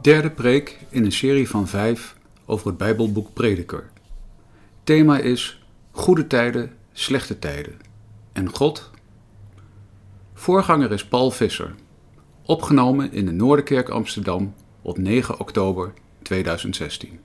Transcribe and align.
Derde 0.00 0.30
preek 0.30 0.78
in 0.88 1.04
een 1.04 1.12
serie 1.12 1.48
van 1.48 1.68
vijf 1.68 2.16
over 2.46 2.66
het 2.66 2.76
Bijbelboek 2.76 3.32
Prediker. 3.32 3.90
Thema 4.84 5.18
is 5.18 5.64
Goede 5.90 6.26
tijden, 6.26 6.72
slechte 6.92 7.38
tijden. 7.38 7.78
En 8.32 8.48
God? 8.54 8.90
Voorganger 10.34 10.92
is 10.92 11.04
Paul 11.04 11.30
Visser. 11.30 11.74
Opgenomen 12.46 13.12
in 13.12 13.26
de 13.26 13.32
Noorderkerk 13.32 13.88
Amsterdam 13.88 14.54
op 14.82 14.98
9 14.98 15.40
oktober 15.40 15.92
2016. 16.22 17.20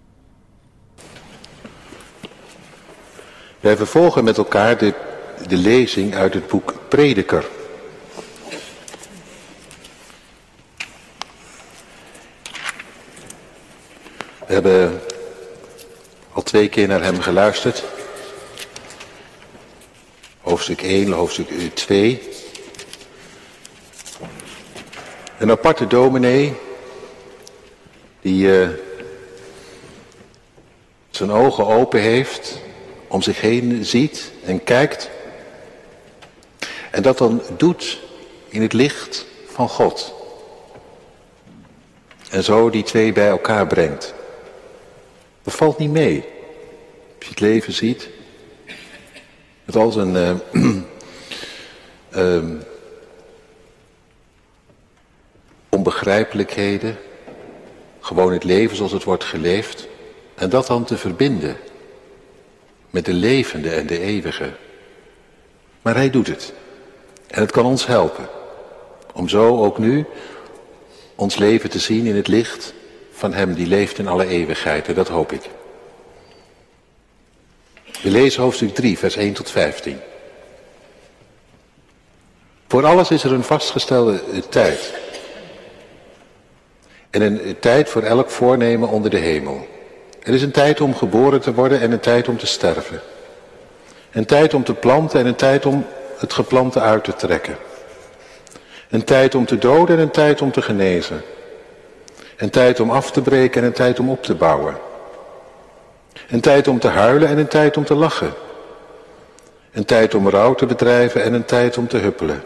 Wij 3.60 3.78
vervolgen 3.78 4.24
met 4.24 4.38
elkaar 4.38 4.78
de, 4.78 4.94
de 5.48 5.58
lezing 5.58 6.16
uit 6.16 6.34
het 6.34 6.48
boek 6.48 6.74
Prediker. 6.88 7.46
We 14.48 14.54
hebben 14.54 15.02
al 16.34 16.44
twee 16.44 16.70
keer 16.70 16.88
naar 16.88 17.04
hem 17.04 17.22
geluisterd. 17.22 17.84
Hoofdstuk 20.42 20.82
1, 20.82 21.12
hoofdstuk 21.12 21.76
2. 21.76 22.22
Een 25.38 25.52
aparte 25.52 25.88
dominee 25.88 26.54
die 28.22 28.46
uh, 28.48 28.70
zijn 31.10 31.32
ogen 31.32 31.66
open 31.66 32.00
heeft, 32.00 32.60
om 33.08 33.22
zich 33.22 33.42
heen 33.42 33.86
ziet 33.86 34.32
en 34.44 34.64
kijkt. 34.64 35.10
En 36.92 37.02
dat 37.02 37.18
dan 37.18 37.42
doet 37.58 38.00
in 38.48 38.62
het 38.62 38.74
licht 38.74 39.26
van 39.48 39.70
God. 39.70 40.14
En 42.30 42.44
zo 42.44 42.70
die 42.70 42.84
twee 42.84 43.14
bij 43.14 43.28
elkaar 43.28 43.68
brengt. 43.68 44.14
Dat 45.46 45.56
valt 45.56 45.78
niet 45.78 45.92
mee. 45.92 46.24
Als 47.18 47.24
je 47.24 47.30
het 47.30 47.40
leven 47.40 47.74
ziet. 47.74 48.10
Met 49.66 49.76
al 49.76 49.92
zijn 49.92 50.42
uh, 50.54 50.76
uh, 52.12 52.44
onbegrijpelijkheden. 55.70 56.98
Gewoon 58.00 58.34
het 58.34 58.44
leven 58.44 58.76
zoals 58.76 58.92
het 58.92 59.04
wordt 59.04 59.24
geleefd. 59.24 59.88
En 60.36 60.50
dat 60.50 60.68
dan 60.68 60.84
te 60.84 60.98
verbinden 60.98 61.58
met 62.90 63.06
de 63.06 63.14
levende 63.14 63.70
en 63.70 63.88
de 63.88 64.00
eeuwige. 64.00 64.52
Maar 65.82 65.96
hij 65.96 66.10
doet 66.10 66.28
het. 66.28 66.54
En 67.28 67.42
het 67.42 67.52
kan 67.52 67.66
ons 67.66 67.86
helpen. 67.86 68.30
Om 69.14 69.30
zo 69.30 69.64
ook 69.64 69.78
nu 69.78 70.06
ons 71.16 71.38
leven 71.38 71.70
te 71.70 71.80
zien 71.80 72.06
in 72.06 72.16
het 72.16 72.28
licht 72.28 72.74
van 73.16 73.34
hem 73.34 73.54
die 73.54 73.68
leeft 73.68 73.98
in 73.98 74.08
alle 74.08 74.28
eeuwigheid. 74.28 74.88
En 74.88 74.94
dat 74.94 75.08
hoop 75.08 75.32
ik. 75.32 75.50
We 78.02 78.10
lezen 78.10 78.42
hoofdstuk 78.42 78.74
3, 78.76 78.98
vers 78.98 79.16
1 79.16 79.34
tot 79.34 79.52
15. 79.52 80.00
Voor 82.68 82.86
alles 82.86 83.12
is 83.12 83.24
er 83.24 83.32
een 83.32 83.44
vastgestelde 83.44 84.22
tijd. 84.50 84.94
En 87.10 87.22
een 87.22 87.60
tijd 87.60 87.90
voor 87.90 88.02
elk 88.02 88.30
voornemen 88.30 88.90
onder 88.90 89.12
de 89.12 89.18
hemel. 89.18 89.68
Er 90.24 90.34
is 90.34 90.42
een 90.42 90.52
tijd 90.52 90.82
om 90.82 90.96
geboren 90.96 91.42
te 91.42 91.54
worden 91.54 91.82
en 91.82 91.92
een 91.92 92.00
tijd 92.00 92.28
om 92.28 92.38
te 92.38 92.48
sterven. 92.48 93.02
Een 94.12 94.26
tijd 94.26 94.54
om 94.54 94.64
te 94.64 94.74
planten 94.74 95.20
en 95.20 95.26
een 95.26 95.36
tijd 95.36 95.66
om 95.66 95.86
het 96.18 96.34
geplante 96.34 96.80
uit 96.80 97.04
te 97.04 97.16
trekken. 97.16 97.58
Een 98.90 99.04
tijd 99.04 99.36
om 99.36 99.46
te 99.46 99.58
doden 99.58 99.96
en 99.96 100.02
een 100.02 100.12
tijd 100.12 100.42
om 100.42 100.52
te 100.52 100.62
genezen. 100.62 101.22
Een 102.38 102.50
tijd 102.50 102.80
om 102.80 102.90
af 102.90 103.12
te 103.12 103.22
breken 103.22 103.62
en 103.62 103.68
een 103.68 103.74
tijd 103.74 104.00
om 104.00 104.10
op 104.10 104.24
te 104.24 104.36
bouwen. 104.36 104.78
Een 106.30 106.42
tijd 106.42 106.68
om 106.68 106.80
te 106.80 106.88
huilen 106.88 107.28
en 107.28 107.38
een 107.38 107.48
tijd 107.48 107.78
om 107.78 107.84
te 107.84 107.96
lachen. 107.96 108.34
Een 109.72 109.86
tijd 109.86 110.16
om 110.16 110.30
rouw 110.30 110.56
te 110.56 110.66
bedrijven 110.66 111.24
en 111.24 111.34
een 111.34 111.46
tijd 111.46 111.78
om 111.78 111.88
te 111.88 111.98
huppelen. 111.98 112.44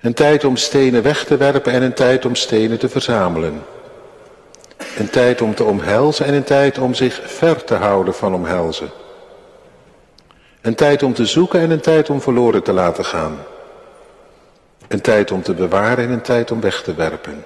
Een 0.00 0.14
tijd 0.14 0.44
om 0.44 0.56
stenen 0.56 1.02
weg 1.02 1.24
te 1.24 1.36
werpen 1.36 1.72
en 1.72 1.82
een 1.82 1.94
tijd 1.94 2.24
om 2.24 2.34
stenen 2.34 2.78
te 2.78 2.88
verzamelen. 2.88 3.62
Een 4.98 5.10
tijd 5.10 5.40
om 5.40 5.54
te 5.54 5.64
omhelzen 5.64 6.26
en 6.26 6.34
een 6.34 6.44
tijd 6.44 6.78
om 6.78 6.94
zich 6.94 7.20
ver 7.24 7.64
te 7.64 7.74
houden 7.74 8.14
van 8.14 8.34
omhelzen. 8.34 8.90
Een 10.60 10.74
tijd 10.74 11.02
om 11.02 11.14
te 11.14 11.26
zoeken 11.26 11.60
en 11.60 11.70
een 11.70 11.80
tijd 11.80 12.10
om 12.10 12.20
verloren 12.20 12.62
te 12.62 12.72
laten 12.72 13.04
gaan. 13.04 13.38
Een 14.88 15.00
tijd 15.00 15.30
om 15.30 15.42
te 15.42 15.54
bewaren 15.54 16.04
en 16.04 16.10
een 16.10 16.20
tijd 16.20 16.50
om 16.50 16.60
weg 16.60 16.82
te 16.82 16.94
werpen. 16.94 17.44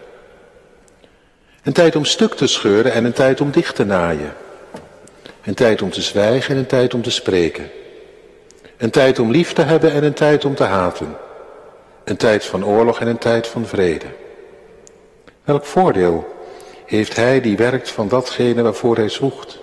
Een 1.68 1.74
tijd 1.74 1.96
om 1.96 2.04
stuk 2.04 2.34
te 2.34 2.46
scheuren 2.46 2.92
en 2.92 3.04
een 3.04 3.12
tijd 3.12 3.40
om 3.40 3.50
dicht 3.50 3.74
te 3.74 3.84
naaien. 3.84 4.32
Een 5.44 5.54
tijd 5.54 5.82
om 5.82 5.90
te 5.90 6.02
zwijgen 6.02 6.54
en 6.54 6.60
een 6.60 6.66
tijd 6.66 6.94
om 6.94 7.02
te 7.02 7.10
spreken. 7.10 7.70
Een 8.76 8.90
tijd 8.90 9.18
om 9.18 9.30
lief 9.30 9.52
te 9.52 9.62
hebben 9.62 9.92
en 9.92 10.04
een 10.04 10.12
tijd 10.12 10.44
om 10.44 10.54
te 10.54 10.64
haten. 10.64 11.16
Een 12.04 12.16
tijd 12.16 12.44
van 12.44 12.64
oorlog 12.64 13.00
en 13.00 13.06
een 13.06 13.18
tijd 13.18 13.46
van 13.46 13.66
vrede. 13.66 14.06
Welk 15.44 15.64
voordeel 15.64 16.34
heeft 16.84 17.16
hij 17.16 17.40
die 17.40 17.56
werkt 17.56 17.90
van 17.90 18.08
datgene 18.08 18.62
waarvoor 18.62 18.96
hij 18.96 19.08
zwoegt? 19.08 19.58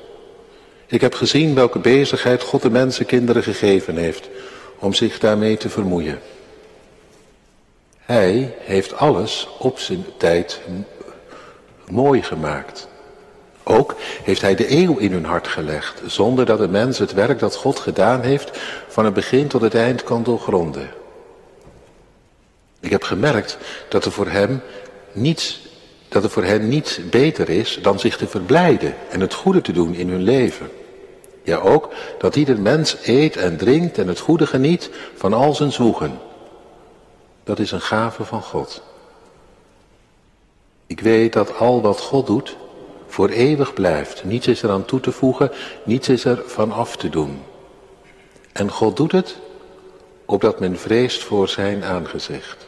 Ik 0.85 1.01
heb 1.01 1.13
gezien 1.13 1.55
welke 1.55 1.79
bezigheid 1.79 2.41
God 2.41 2.61
de 2.61 2.69
mensenkinderen 2.69 3.43
gegeven 3.43 3.97
heeft 3.97 4.29
om 4.79 4.93
zich 4.93 5.19
daarmee 5.19 5.57
te 5.57 5.69
vermoeien. 5.69 6.19
Hij 7.99 8.55
heeft 8.59 8.97
alles 8.97 9.47
op 9.59 9.79
zijn 9.79 10.05
tijd 10.17 10.61
mooi 11.89 12.23
gemaakt. 12.23 12.87
Ook 13.63 13.95
heeft 14.23 14.41
hij 14.41 14.55
de 14.55 14.71
eeuw 14.71 14.97
in 14.97 15.11
hun 15.11 15.25
hart 15.25 15.47
gelegd, 15.47 16.01
zonder 16.05 16.45
dat 16.45 16.57
de 16.57 16.67
mens 16.67 16.97
het 16.97 17.13
werk 17.13 17.39
dat 17.39 17.55
God 17.55 17.79
gedaan 17.79 18.21
heeft 18.21 18.59
van 18.87 19.05
het 19.05 19.13
begin 19.13 19.47
tot 19.47 19.61
het 19.61 19.75
eind 19.75 20.03
kan 20.03 20.23
doorgronden. 20.23 20.89
Ik 22.79 22.91
heb 22.91 23.03
gemerkt 23.03 23.57
dat 23.89 24.05
er 24.05 24.11
voor 24.11 24.27
hem 24.27 24.61
niets, 25.11 25.67
dat 26.07 26.23
er 26.23 26.29
voor 26.29 26.43
hen 26.43 26.67
niets 26.67 27.09
beter 27.09 27.49
is 27.49 27.79
dan 27.81 27.99
zich 27.99 28.17
te 28.17 28.27
verblijden 28.27 28.95
en 29.09 29.19
het 29.19 29.33
goede 29.33 29.61
te 29.61 29.71
doen 29.71 29.93
in 29.93 30.09
hun 30.09 30.23
leven. 30.23 30.69
Ja 31.43 31.57
ook 31.57 31.93
dat 32.19 32.35
ieder 32.35 32.59
mens 32.59 32.97
eet 33.03 33.37
en 33.37 33.57
drinkt 33.57 33.97
en 33.97 34.07
het 34.07 34.19
goede 34.19 34.47
geniet 34.47 34.89
van 35.15 35.33
al 35.33 35.53
zijn 35.53 35.71
zwoegen. 35.71 36.19
Dat 37.43 37.59
is 37.59 37.71
een 37.71 37.81
gave 37.81 38.23
van 38.23 38.41
God. 38.41 38.83
Ik 40.87 40.99
weet 40.99 41.33
dat 41.33 41.57
al 41.57 41.81
wat 41.81 41.99
God 41.99 42.27
doet 42.27 42.55
voor 43.07 43.29
eeuwig 43.29 43.73
blijft. 43.73 44.23
Niets 44.23 44.47
is 44.47 44.63
er 44.63 44.69
aan 44.69 44.85
toe 44.85 44.99
te 44.99 45.11
voegen, 45.11 45.51
niets 45.83 46.09
is 46.09 46.25
er 46.25 46.43
van 46.45 46.71
af 46.71 46.97
te 46.97 47.09
doen. 47.09 47.43
En 48.51 48.71
God 48.71 48.97
doet 48.97 49.11
het 49.11 49.37
opdat 50.25 50.59
men 50.59 50.79
vreest 50.79 51.23
voor 51.23 51.49
zijn 51.49 51.83
aangezicht. 51.83 52.67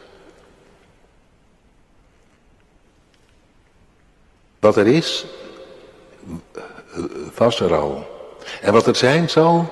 Wat 4.60 4.78
er 4.78 4.88
is, 4.88 5.26
was 7.36 7.60
er 7.60 7.76
al. 7.76 8.08
En 8.62 8.74
wat 8.74 8.88
er 8.88 8.96
zijn 8.96 9.30
zal, 9.30 9.70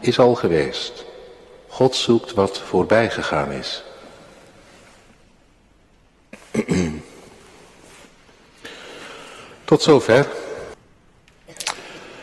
is 0.00 0.18
al 0.18 0.34
geweest. 0.34 1.04
God 1.68 1.94
zoekt 1.94 2.34
wat 2.34 2.58
voorbij 2.58 3.10
gegaan 3.10 3.52
is. 3.52 3.82
Tot 9.64 9.82
zover. 9.82 10.26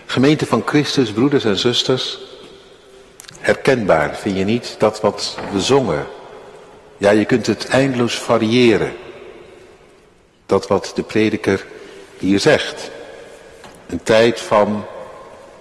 Gemeente 0.05 0.45
van 0.45 0.63
Christus, 0.65 1.11
broeders 1.11 1.43
en 1.43 1.57
zusters. 1.57 2.19
Herkenbaar, 3.39 4.15
vind 4.15 4.37
je 4.37 4.43
niet, 4.43 4.75
dat 4.77 5.01
wat 5.01 5.37
we 5.51 5.61
zongen. 5.61 6.07
Ja, 6.97 7.09
je 7.09 7.25
kunt 7.25 7.47
het 7.47 7.67
eindeloos 7.67 8.15
variëren. 8.15 8.93
Dat 10.45 10.67
wat 10.67 10.91
de 10.95 11.03
prediker 11.03 11.65
hier 12.17 12.39
zegt. 12.39 12.91
Een 13.87 14.03
tijd 14.03 14.39
van, 14.39 14.85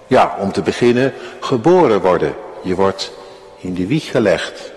ja, 0.07 0.37
om 0.39 0.51
te 0.51 0.61
beginnen, 0.61 1.13
geboren 1.39 2.01
worden. 2.01 2.35
Je 2.61 2.75
wordt 2.75 3.11
in 3.59 3.73
de 3.73 3.87
wieg 3.87 4.11
gelegd. 4.11 4.71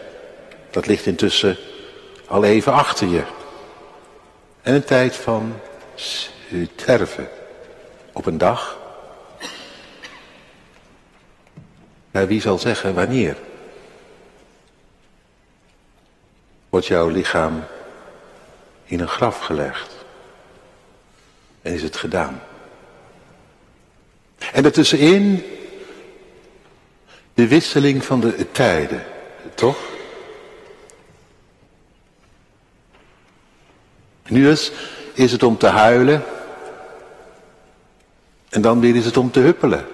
Dat 0.70 0.86
ligt 0.86 1.06
intussen 1.06 1.56
al 2.26 2.44
even 2.44 2.72
achter 2.72 3.08
je. 3.08 3.22
En 4.62 4.74
een 4.74 4.84
tijd 4.84 5.16
van 5.16 5.54
sterven. 6.76 7.28
Op 8.12 8.26
een 8.26 8.38
dag. 8.38 8.80
Maar 12.10 12.26
wie 12.26 12.40
zal 12.40 12.58
zeggen 12.58 12.94
wanneer? 12.94 13.36
Wordt 16.68 16.86
jouw 16.86 17.08
lichaam 17.08 17.64
in 18.84 19.00
een 19.00 19.08
graf 19.08 19.38
gelegd? 19.38 19.90
En 21.62 21.72
is 21.72 21.82
het 21.82 21.96
gedaan? 21.96 22.42
En 24.52 24.64
ertussenin 24.64 25.44
de 27.34 27.48
wisseling 27.48 28.04
van 28.04 28.20
de 28.20 28.50
tijden, 28.52 29.04
toch? 29.54 29.78
Nu 34.28 34.50
is 34.50 34.72
is 35.14 35.32
het 35.32 35.42
om 35.42 35.56
te 35.56 35.66
huilen. 35.66 36.22
En 38.52 38.60
dan 38.60 38.80
weer 38.80 38.96
is 38.96 39.04
het 39.04 39.16
om 39.16 39.30
te 39.30 39.40
huppelen. 39.40 39.86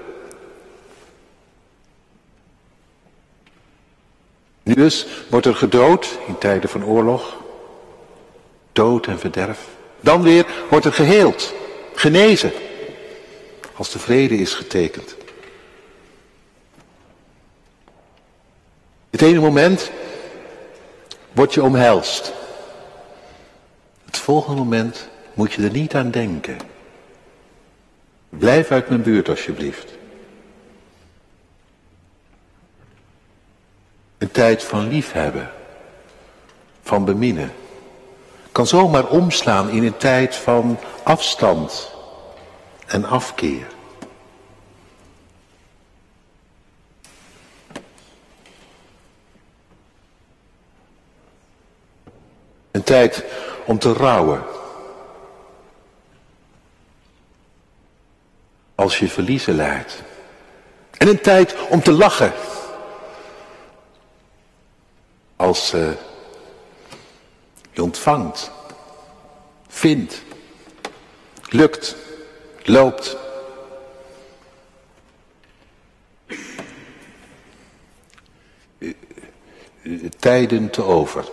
Nu 4.62 4.74
dus 4.74 5.06
wordt 5.30 5.46
er 5.46 5.54
gedood 5.54 6.18
in 6.26 6.38
tijden 6.38 6.70
van 6.70 6.84
oorlog. 6.84 7.36
Dood 8.72 9.06
en 9.06 9.18
verderf. 9.18 9.66
Dan 10.00 10.22
weer 10.22 10.46
wordt 10.70 10.84
er 10.84 10.92
geheeld, 10.92 11.54
genezen. 11.94 12.52
Als 13.76 13.90
de 13.90 13.98
vrede 13.98 14.36
is 14.36 14.54
getekend. 14.54 15.16
Het 19.10 19.22
ene 19.22 19.40
moment 19.40 19.90
word 21.32 21.54
je 21.54 21.62
omhelst. 21.62 22.32
Het 24.04 24.16
volgende 24.16 24.58
moment 24.58 25.08
moet 25.34 25.52
je 25.52 25.62
er 25.62 25.70
niet 25.70 25.94
aan 25.94 26.10
denken. 26.10 26.76
Blijf 28.38 28.70
uit 28.70 28.88
mijn 28.88 29.02
buurt 29.02 29.28
alsjeblieft. 29.28 29.92
Een 34.18 34.30
tijd 34.30 34.64
van 34.64 34.88
liefhebben, 34.88 35.50
van 36.82 37.04
beminnen, 37.04 37.52
kan 38.52 38.66
zomaar 38.66 39.06
omslaan 39.06 39.68
in 39.68 39.84
een 39.84 39.96
tijd 39.96 40.36
van 40.36 40.78
afstand 41.02 41.94
en 42.86 43.04
afkeer. 43.04 43.66
Een 52.70 52.82
tijd 52.82 53.24
om 53.66 53.78
te 53.78 53.92
rouwen. 53.92 54.57
Als 58.78 58.98
je 58.98 59.08
verliezen 59.08 59.54
leidt. 59.54 60.02
En 60.98 61.08
een 61.08 61.20
tijd 61.20 61.54
om 61.68 61.82
te 61.82 61.92
lachen. 61.92 62.32
Als 65.36 65.74
uh, 65.74 65.90
je 67.72 67.82
ontvangt, 67.82 68.50
vindt, 69.68 70.22
lukt, 71.48 71.96
loopt. 72.62 73.16
Tijden 80.18 80.70
te 80.70 80.82
over. 80.82 81.28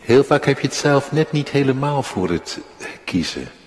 Heel 0.00 0.24
vaak 0.24 0.44
heb 0.44 0.60
je 0.60 0.66
het 0.66 0.76
zelf 0.76 1.12
net 1.12 1.32
niet 1.32 1.48
helemaal 1.48 2.02
voor 2.02 2.30
het 2.30 2.58
kiezen. 3.04 3.57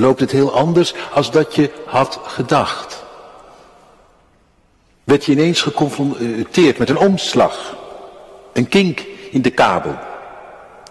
Loopt 0.00 0.20
het 0.20 0.30
heel 0.30 0.52
anders 0.52 0.94
als 1.12 1.30
dat 1.30 1.54
je 1.54 1.70
had 1.86 2.20
gedacht. 2.22 3.04
Werd 5.04 5.24
je 5.24 5.32
ineens 5.32 5.62
geconfronteerd 5.62 6.78
met 6.78 6.88
een 6.88 6.98
omslag. 6.98 7.76
Een 8.52 8.68
kink 8.68 9.00
in 9.30 9.42
de 9.42 9.50
kabel. 9.50 9.98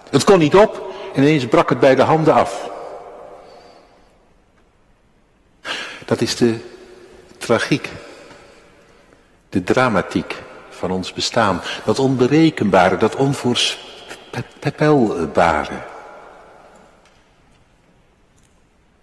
Het 0.09 0.23
kon 0.23 0.39
niet 0.39 0.55
op 0.55 0.93
en 1.13 1.21
ineens 1.21 1.47
brak 1.47 1.69
het 1.69 1.79
bij 1.79 1.95
de 1.95 2.01
handen 2.01 2.33
af. 2.33 2.69
Dat 6.05 6.21
is 6.21 6.35
de 6.35 6.55
tragiek. 7.37 7.89
De 9.49 9.63
dramatiek 9.63 10.35
van 10.69 10.91
ons 10.91 11.13
bestaan. 11.13 11.61
Dat 11.85 11.99
onberekenbare, 11.99 12.97
dat 12.97 13.15
onvoorspelbare. 13.15 15.88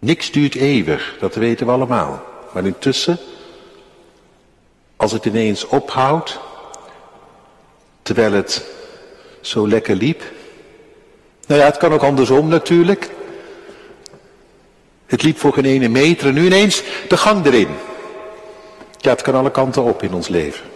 Niks 0.06 0.30
duurt 0.30 0.54
eeuwig, 0.54 1.16
dat 1.20 1.34
weten 1.34 1.66
we 1.66 1.72
allemaal. 1.72 2.24
Maar 2.52 2.66
intussen, 2.66 3.18
als 4.96 5.12
het 5.12 5.24
ineens 5.24 5.66
ophoudt, 5.66 6.40
terwijl 8.02 8.32
het 8.32 8.64
zo 9.40 9.68
lekker 9.68 9.94
liep. 9.94 10.22
Nou 11.46 11.60
ja, 11.60 11.66
het 11.66 11.76
kan 11.76 11.92
ook 11.92 12.02
andersom 12.02 12.48
natuurlijk. 12.48 13.10
Het 15.06 15.22
liep 15.22 15.38
voor 15.38 15.52
geen 15.52 15.64
ene 15.64 15.88
meter 15.88 16.26
en 16.26 16.34
nu 16.34 16.46
ineens 16.46 16.82
de 17.08 17.16
gang 17.16 17.46
erin. 17.46 17.68
Ja, 18.98 19.10
het 19.10 19.22
kan 19.22 19.34
alle 19.34 19.50
kanten 19.50 19.82
op 19.82 20.02
in 20.02 20.14
ons 20.14 20.28
leven. 20.28 20.66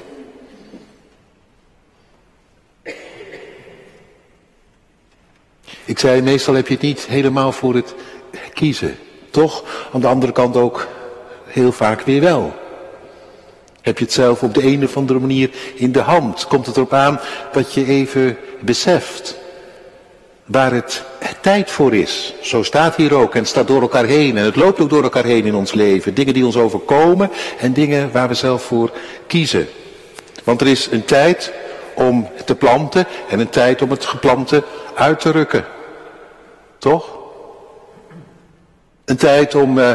Ik 5.85 5.99
zei, 5.99 6.23
meestal 6.23 6.55
heb 6.55 6.67
je 6.67 6.75
het 6.75 6.83
niet 6.83 7.07
helemaal 7.07 7.53
voor 7.53 7.75
het 7.75 7.95
kiezen. 8.55 8.99
Toch? 9.31 9.65
Aan 9.93 10.01
de 10.01 10.07
andere 10.07 10.33
kant 10.33 10.57
ook 10.57 10.87
heel 11.47 11.73
vaak 11.73 12.01
weer 12.01 12.21
wel. 12.21 12.53
Heb 13.81 13.99
je 13.99 14.05
het 14.05 14.13
zelf 14.13 14.43
op 14.43 14.55
de 14.55 14.67
een 14.67 14.85
of 14.85 14.97
andere 14.97 15.19
manier 15.19 15.51
in 15.75 15.93
de 15.93 16.01
hand? 16.01 16.47
Komt 16.47 16.67
het 16.67 16.77
erop 16.77 16.93
aan 16.93 17.21
dat 17.53 17.73
je 17.73 17.87
even 17.87 18.37
beseft 18.61 19.39
waar 20.45 20.73
het 20.73 21.05
tijd 21.41 21.71
voor 21.71 21.95
is. 21.95 22.35
Zo 22.43 22.63
staat 22.63 22.97
hier 22.97 23.15
ook 23.15 23.33
en 23.33 23.41
het 23.41 23.49
staat 23.49 23.67
door 23.67 23.81
elkaar 23.81 24.05
heen 24.05 24.37
en 24.37 24.45
het 24.45 24.57
loopt 24.57 24.81
ook 24.81 24.91
door 24.91 25.03
elkaar 25.03 25.25
heen 25.25 25.47
in 25.47 25.55
ons 25.55 25.73
leven. 25.73 26.15
Dingen 26.15 26.35
die 26.35 26.45
ons 26.45 26.57
overkomen 26.57 27.31
en 27.59 27.73
dingen 27.73 28.13
waar 28.13 28.29
we 28.29 28.35
zelf 28.35 28.63
voor 28.63 28.91
kiezen. 29.27 29.69
Want 30.45 30.61
er 30.61 30.67
is 30.67 30.89
een 30.91 31.05
tijd 31.05 31.53
om 31.95 32.29
te 32.45 32.55
planten 32.55 33.07
en 33.29 33.41
een 33.41 33.49
tijd 33.49 33.83
om 33.83 33.91
het 33.91 34.05
geplante 34.05 34.63
uit 34.95 35.21
te 35.21 35.31
rukken. 35.31 35.65
Toch? 36.79 37.20
Een 39.11 39.17
tijd 39.17 39.55
om 39.55 39.79
uh, 39.79 39.93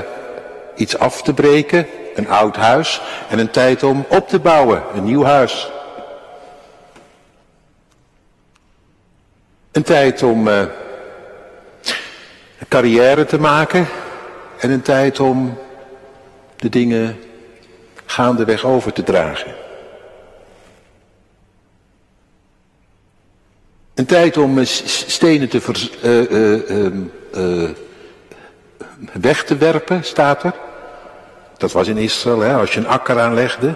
iets 0.76 0.98
af 0.98 1.22
te 1.22 1.34
breken, 1.34 1.88
een 2.16 2.30
oud 2.30 2.56
huis, 2.56 3.02
en 3.30 3.40
een 3.40 3.50
tijd 3.50 3.84
om 3.84 4.06
op 4.10 4.28
te 4.28 4.40
bouwen, 4.40 4.84
een 4.96 5.04
nieuw 5.04 5.24
huis. 5.24 5.72
Een 9.72 9.84
tijd 9.84 10.24
om 10.24 10.48
uh, 10.48 10.60
een 12.60 12.68
carrière 12.68 13.26
te 13.26 13.40
maken 13.40 13.88
en 14.60 14.72
een 14.72 14.82
tijd 14.82 15.20
om 15.20 15.58
de 16.56 16.70
dingen 16.70 17.20
gaandeweg 18.06 18.66
over 18.66 18.94
te 18.94 19.04
dragen. 19.04 19.56
Een 23.94 24.06
tijd 24.06 24.38
om 24.38 24.60
eh, 24.60 24.66
stenen 24.66 25.50
te 25.50 25.62
ver, 25.62 25.90
uh, 27.34 27.70
weg 29.14 29.44
te 29.44 29.58
werpen, 29.58 30.04
staat 30.04 30.44
er. 30.44 30.54
Dat 31.58 31.72
was 31.72 31.88
in 31.88 31.98
Israël, 31.98 32.40
hè, 32.40 32.56
als 32.56 32.74
je 32.74 32.80
een 32.80 32.88
akker 32.88 33.20
aanlegde. 33.20 33.74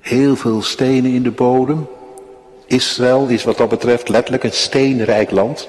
Heel 0.00 0.36
veel 0.36 0.62
stenen 0.62 1.12
in 1.12 1.22
de 1.22 1.30
bodem. 1.30 1.88
Israël 2.66 3.26
is 3.26 3.44
wat 3.44 3.56
dat 3.56 3.68
betreft 3.68 4.08
letterlijk 4.08 4.44
een 4.44 4.52
steenrijk 4.52 5.30
land. 5.30 5.68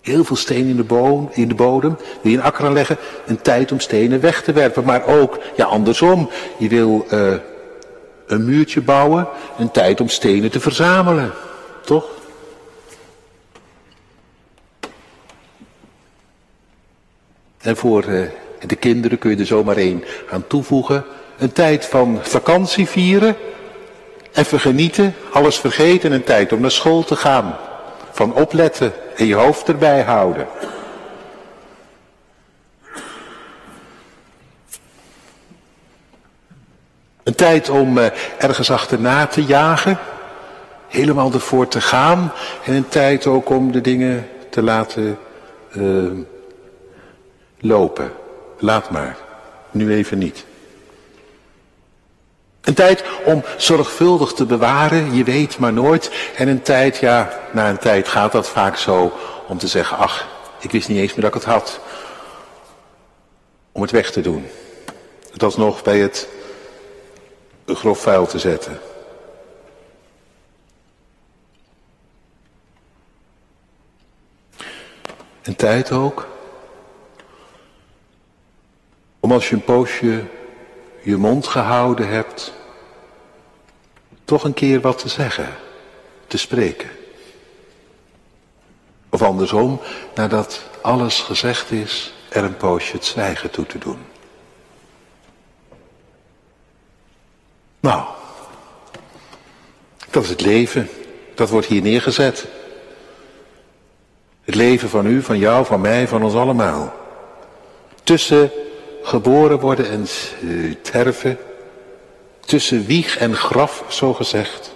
Heel 0.00 0.24
veel 0.24 0.36
stenen 0.36 0.68
in 0.68 0.76
de, 0.76 0.84
bodem, 0.84 1.28
in 1.32 1.48
de 1.48 1.54
bodem. 1.54 1.96
Wil 2.20 2.32
je 2.32 2.38
een 2.38 2.44
akker 2.44 2.64
aanleggen? 2.64 2.96
Een 3.26 3.42
tijd 3.42 3.72
om 3.72 3.80
stenen 3.80 4.20
weg 4.20 4.42
te 4.42 4.52
werpen. 4.52 4.84
Maar 4.84 5.06
ook, 5.06 5.38
ja 5.56 5.64
andersom. 5.64 6.30
Je 6.56 6.68
wil 6.68 7.06
uh, 7.12 7.34
een 8.26 8.44
muurtje 8.44 8.80
bouwen. 8.80 9.28
Een 9.58 9.70
tijd 9.70 10.00
om 10.00 10.08
stenen 10.08 10.50
te 10.50 10.60
verzamelen. 10.60 11.32
Toch? 11.84 12.04
En 17.60 17.76
voor 17.76 18.04
uh, 18.04 18.28
de 18.66 18.76
kinderen 18.76 19.18
kun 19.18 19.30
je 19.30 19.36
er 19.36 19.46
zomaar 19.46 19.76
één 19.76 20.04
aan 20.30 20.46
toevoegen. 20.46 21.04
Een 21.38 21.52
tijd 21.52 21.86
van 21.86 22.18
vakantie 22.22 22.88
vieren. 22.88 23.36
Even 24.32 24.60
genieten, 24.60 25.14
alles 25.32 25.58
vergeten. 25.58 26.12
Een 26.12 26.24
tijd 26.24 26.52
om 26.52 26.60
naar 26.60 26.70
school 26.70 27.04
te 27.04 27.16
gaan. 27.16 27.56
Van 28.10 28.34
opletten 28.34 28.92
en 29.16 29.26
je 29.26 29.34
hoofd 29.34 29.68
erbij 29.68 30.02
houden. 30.02 30.46
Een 37.22 37.34
tijd 37.34 37.68
om 37.68 37.98
uh, 37.98 38.06
ergens 38.38 38.70
achterna 38.70 39.26
te 39.26 39.44
jagen 39.44 39.98
helemaal 40.88 41.32
ervoor 41.32 41.68
te 41.68 41.80
gaan 41.80 42.32
en 42.64 42.74
een 42.74 42.88
tijd 42.88 43.26
ook 43.26 43.50
om 43.50 43.72
de 43.72 43.80
dingen 43.80 44.28
te 44.50 44.62
laten 44.62 45.18
uh, 45.76 46.10
lopen. 47.60 48.12
Laat 48.58 48.90
maar, 48.90 49.16
nu 49.70 49.92
even 49.92 50.18
niet. 50.18 50.44
Een 52.60 52.74
tijd 52.74 53.04
om 53.24 53.44
zorgvuldig 53.56 54.32
te 54.32 54.44
bewaren, 54.44 55.14
je 55.14 55.24
weet 55.24 55.58
maar 55.58 55.72
nooit. 55.72 56.30
En 56.36 56.48
een 56.48 56.62
tijd, 56.62 56.96
ja, 56.96 57.40
na 57.52 57.68
een 57.68 57.78
tijd 57.78 58.08
gaat 58.08 58.32
dat 58.32 58.48
vaak 58.48 58.76
zo 58.76 59.12
om 59.46 59.58
te 59.58 59.66
zeggen, 59.66 59.96
ach, 59.96 60.28
ik 60.60 60.70
wist 60.70 60.88
niet 60.88 60.98
eens 60.98 61.14
meer 61.14 61.20
dat 61.20 61.34
ik 61.34 61.42
het 61.42 61.52
had. 61.52 61.80
Om 63.72 63.82
het 63.82 63.90
weg 63.90 64.10
te 64.10 64.20
doen. 64.20 64.46
Het 65.32 65.42
alsnog 65.42 65.82
bij 65.82 65.98
het 65.98 66.28
grof 67.66 68.00
vuil 68.00 68.26
te 68.26 68.38
zetten. 68.38 68.80
Een 75.42 75.56
tijd 75.56 75.92
ook 75.92 76.26
om 79.20 79.32
als 79.32 79.48
je 79.48 79.54
een 79.54 79.64
poosje 79.64 80.24
je 81.02 81.16
mond 81.16 81.46
gehouden 81.46 82.08
hebt, 82.08 82.52
toch 84.24 84.44
een 84.44 84.54
keer 84.54 84.80
wat 84.80 84.98
te 84.98 85.08
zeggen, 85.08 85.48
te 86.26 86.38
spreken. 86.38 86.90
Of 89.08 89.22
andersom, 89.22 89.80
nadat 90.14 90.62
alles 90.82 91.20
gezegd 91.20 91.70
is, 91.70 92.14
er 92.28 92.44
een 92.44 92.56
poosje 92.56 92.92
het 92.92 93.04
zwijgen 93.04 93.50
toe 93.50 93.66
te 93.66 93.78
doen. 93.78 93.98
Nou, 97.80 98.04
dat 100.10 100.22
is 100.22 100.28
het 100.28 100.40
leven. 100.40 100.88
Dat 101.34 101.50
wordt 101.50 101.66
hier 101.66 101.82
neergezet. 101.82 102.46
Het 104.42 104.54
leven 104.54 104.88
van 104.88 105.06
u, 105.06 105.22
van 105.22 105.38
jou, 105.38 105.66
van 105.66 105.80
mij, 105.80 106.08
van 106.08 106.22
ons 106.22 106.34
allemaal. 106.34 106.94
Tussen 108.02 108.50
geboren 109.08 109.60
worden 109.60 109.90
en 109.90 110.06
sterven. 110.06 111.38
Tussen 112.40 112.86
wieg 112.86 113.18
en 113.18 113.34
graf, 113.34 113.84
zo 113.88 114.14
gezegd. 114.14 114.74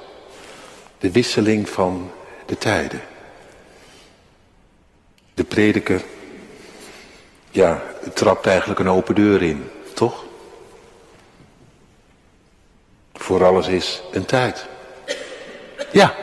De 0.99 1.11
wisseling 1.11 1.69
van 1.69 2.11
de 2.47 2.59
tijden. 2.59 3.01
De 5.35 5.45
prediker, 5.45 6.03
ja, 7.51 7.83
trapt 8.15 8.47
eigenlijk 8.47 8.81
een 8.81 8.89
open 8.89 9.15
deur 9.15 9.43
in, 9.43 9.65
toch? 9.95 10.25
Voor 13.13 13.45
alles 13.45 13.67
is 13.67 14.03
een 14.13 14.25
tijd. 14.25 14.67
Ja, 15.93 16.15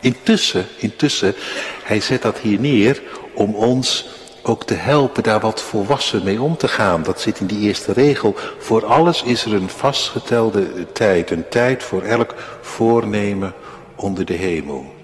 intussen, 0.00 0.66
intussen, 0.78 1.34
hij 1.82 2.00
zet 2.00 2.22
dat 2.22 2.38
hier 2.38 2.60
neer 2.60 3.02
om 3.34 3.54
ons 3.54 4.17
ook 4.48 4.64
te 4.64 4.74
helpen 4.74 5.22
daar 5.22 5.40
wat 5.40 5.62
volwassen 5.62 6.24
mee 6.24 6.42
om 6.42 6.56
te 6.56 6.68
gaan. 6.68 7.02
Dat 7.02 7.20
zit 7.20 7.40
in 7.40 7.46
die 7.46 7.58
eerste 7.58 7.92
regel. 7.92 8.36
Voor 8.58 8.86
alles 8.86 9.22
is 9.22 9.44
er 9.44 9.54
een 9.54 9.68
vastgetelde 9.68 10.92
tijd. 10.92 11.30
Een 11.30 11.48
tijd 11.48 11.82
voor 11.82 12.02
elk 12.02 12.34
voornemen 12.60 13.54
onder 13.96 14.24
de 14.24 14.34
hemel. 14.34 14.94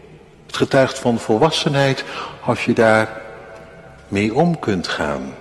Het 0.46 0.56
getuigt 0.56 0.98
van 0.98 1.18
volwassenheid 1.18 2.04
als 2.44 2.64
je 2.64 2.72
daar 2.72 3.22
mee 4.08 4.34
om 4.34 4.58
kunt 4.58 4.88
gaan. 4.88 5.34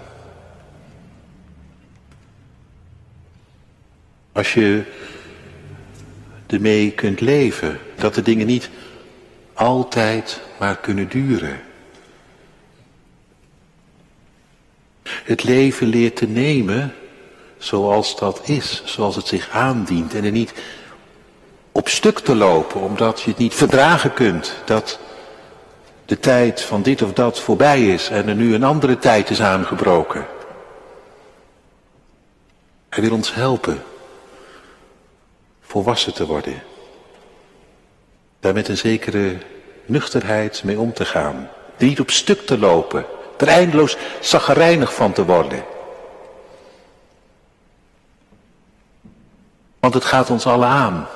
Als 4.32 4.54
je 4.54 4.84
ermee 6.48 6.92
kunt 6.92 7.22
leven. 7.22 7.80
Dat 7.96 8.14
de 8.14 8.22
dingen 8.22 8.48
niet 8.48 8.70
altijd 9.54 10.42
maar 10.60 10.78
kunnen 10.78 11.10
duren. 11.10 11.60
Het 15.24 15.43
leven 15.43 15.88
leert 15.88 16.15
te 16.15 16.27
nemen 16.27 16.93
zoals 17.58 18.20
dat 18.20 18.41
is, 18.43 18.82
zoals 18.86 19.15
het 19.15 19.27
zich 19.27 19.50
aandient. 19.50 20.13
En 20.13 20.24
er 20.24 20.32
niet 20.32 20.53
op 21.72 21.88
stuk 21.88 22.20
te 22.20 22.36
lopen, 22.36 22.82
omdat 22.82 23.22
je 23.22 23.29
het 23.29 23.39
niet 23.39 23.53
verdragen 23.53 24.13
kunt 24.13 24.55
dat 24.65 25.00
de 26.05 26.20
tijd 26.20 26.62
van 26.62 26.82
dit 26.82 27.01
of 27.01 27.13
dat 27.13 27.39
voorbij 27.39 27.88
is 27.88 28.10
en 28.10 28.27
er 28.27 28.36
nu 28.36 28.53
een 28.53 28.63
andere 28.63 28.98
tijd 28.98 29.29
is 29.29 29.41
aangebroken. 29.41 30.27
Hij 32.89 33.03
wil 33.03 33.13
ons 33.13 33.34
helpen 33.34 33.84
volwassen 35.62 36.13
te 36.13 36.25
worden. 36.25 36.63
Daar 38.39 38.53
met 38.53 38.67
een 38.67 38.77
zekere 38.77 39.38
nuchterheid 39.86 40.63
mee 40.63 40.79
om 40.79 40.93
te 40.93 41.05
gaan. 41.05 41.50
Niet 41.77 42.00
op 42.00 42.10
stuk 42.10 42.46
te 42.46 42.58
lopen. 42.58 43.05
Er 43.44 43.50
eindeloos 43.50 43.98
zaggerijnig 44.20 44.94
van 44.94 45.12
te 45.12 45.26
worden. 45.26 45.64
Want 49.80 49.94
het 49.94 50.06
gaat 50.06 50.30
ons 50.30 50.46
allen 50.46 50.68
aan. 50.68 51.08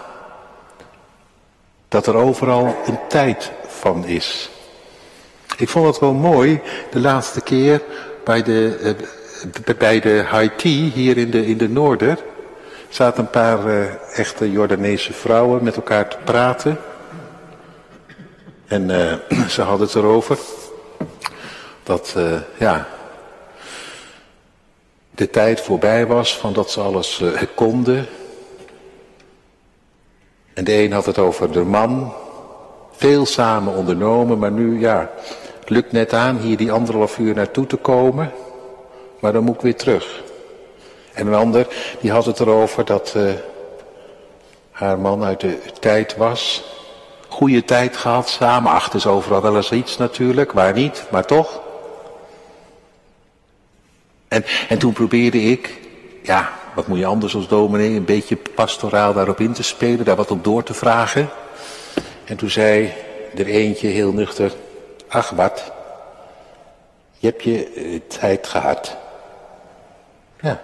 Dat 1.87 2.07
er 2.07 2.15
overal 2.15 2.75
een 2.85 2.99
tijd 3.07 3.51
van 3.67 4.05
is. 4.05 4.49
Ik 5.57 5.69
vond 5.69 5.85
het 5.85 5.99
wel 5.99 6.13
mooi, 6.13 6.61
de 6.91 6.99
laatste 6.99 7.41
keer 7.41 7.81
bij 8.23 8.43
de, 8.43 8.77
eh, 9.65 9.75
bij 9.77 9.99
de 9.99 10.23
Haiti 10.27 10.91
hier 10.91 11.17
in 11.17 11.31
de, 11.31 11.45
in 11.45 11.57
de 11.57 11.69
Noorder 11.69 12.17
zaten 12.89 13.23
een 13.23 13.29
paar 13.29 13.67
uh, 13.67 13.85
echte 14.17 14.51
Jordaanese 14.51 15.13
vrouwen 15.13 15.63
met 15.63 15.75
elkaar 15.75 16.09
te 16.09 16.17
praten. 16.23 16.77
En 18.67 18.89
uh, 18.89 19.47
ze 19.55 19.61
hadden 19.61 19.87
het 19.87 19.95
erover 19.95 20.37
dat, 21.87 22.13
uh, 22.17 22.39
ja, 22.57 22.87
de 25.11 25.29
tijd 25.29 25.61
voorbij 25.61 26.07
was 26.07 26.37
van 26.37 26.53
dat 26.53 26.71
ze 26.71 26.81
alles 26.81 27.23
konden. 27.55 28.07
En 30.53 30.63
de 30.63 30.73
een 30.73 30.91
had 30.91 31.05
het 31.05 31.17
over 31.17 31.51
de 31.51 31.63
man, 31.63 32.13
veel 32.91 33.25
samen 33.25 33.73
ondernomen, 33.73 34.39
maar 34.39 34.51
nu, 34.51 34.79
ja, 34.79 35.09
het 35.59 35.69
lukt 35.69 35.91
net 35.91 36.13
aan 36.13 36.37
hier 36.37 36.57
die 36.57 36.71
anderhalf 36.71 37.17
uur 37.17 37.35
naartoe 37.35 37.67
te 37.67 37.77
komen, 37.77 38.31
maar 39.19 39.33
dan 39.33 39.43
moet 39.43 39.55
ik 39.55 39.61
weer 39.61 39.75
terug. 39.75 40.23
En 41.13 41.27
een 41.27 41.33
ander, 41.33 41.67
die 41.99 42.11
had 42.11 42.25
het 42.25 42.39
erover 42.39 42.85
dat 42.85 43.13
uh, 43.17 43.31
haar 44.71 44.99
man 44.99 45.23
uit 45.23 45.39
de 45.39 45.59
tijd 45.79 46.17
was. 46.17 46.63
Goede 47.27 47.63
tijd 47.63 47.97
gehad, 47.97 48.29
samen. 48.29 48.71
Ach, 48.71 48.93
is 48.93 49.07
overal 49.07 49.41
wel 49.41 49.55
eens 49.55 49.71
iets 49.71 49.97
natuurlijk, 49.97 50.51
waar 50.51 50.73
niet, 50.73 51.05
maar 51.09 51.25
toch. 51.25 51.65
En, 54.27 54.43
en 54.69 54.77
toen 54.77 54.93
probeerde 54.93 55.41
ik, 55.41 55.79
ja, 56.23 56.51
wat 56.75 56.87
moet 56.87 56.97
je 56.97 57.05
anders 57.05 57.35
als 57.35 57.47
dominee, 57.47 57.95
een 57.95 58.05
beetje 58.05 58.35
pastoraal 58.35 59.13
daarop 59.13 59.39
in 59.39 59.53
te 59.53 59.63
spelen, 59.63 60.05
daar 60.05 60.15
wat 60.15 60.31
op 60.31 60.43
door 60.43 60.63
te 60.63 60.73
vragen. 60.73 61.29
En 62.25 62.37
toen 62.37 62.49
zei 62.49 62.93
er 63.35 63.45
eentje 63.45 63.87
heel 63.87 64.13
nuchter, 64.13 64.53
ach 65.07 65.29
wat, 65.29 65.71
je 67.17 67.27
hebt 67.27 67.43
je 67.43 67.75
uh, 67.75 67.99
tijd 68.07 68.47
gehad. 68.47 68.97
Ja. 70.41 70.61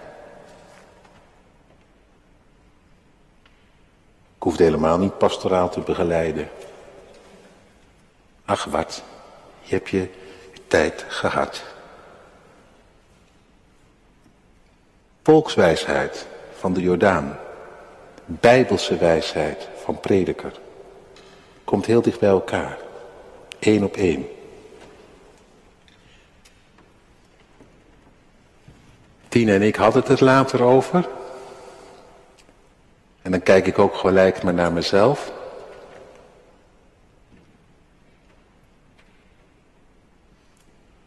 Ik 4.36 4.50
hoefde 4.50 4.64
helemaal 4.64 4.98
niet 4.98 5.18
pastoraal 5.18 5.68
te 5.68 5.80
begeleiden. 5.80 6.48
Ach 8.44 8.64
wat, 8.64 9.02
je 9.60 9.74
hebt 9.74 9.88
je 9.88 10.08
tijd 10.66 11.04
gehad. 11.08 11.62
Volkswijsheid 15.24 16.26
van 16.58 16.72
de 16.72 16.80
Jordaan. 16.80 17.38
Bijbelse 18.24 18.96
wijsheid 18.96 19.68
van 19.84 20.00
prediker. 20.00 20.52
Komt 21.64 21.86
heel 21.86 22.02
dicht 22.02 22.20
bij 22.20 22.28
elkaar. 22.28 22.78
Eén 23.60 23.84
op 23.84 23.96
één. 23.96 24.26
Tien 29.28 29.48
en 29.48 29.62
ik 29.62 29.76
hadden 29.76 30.02
het 30.02 30.20
er 30.20 30.24
later 30.24 30.62
over. 30.62 31.08
En 33.22 33.30
dan 33.30 33.42
kijk 33.42 33.66
ik 33.66 33.78
ook 33.78 33.94
gelijk 33.94 34.42
maar 34.42 34.54
naar 34.54 34.72
mezelf. 34.72 35.32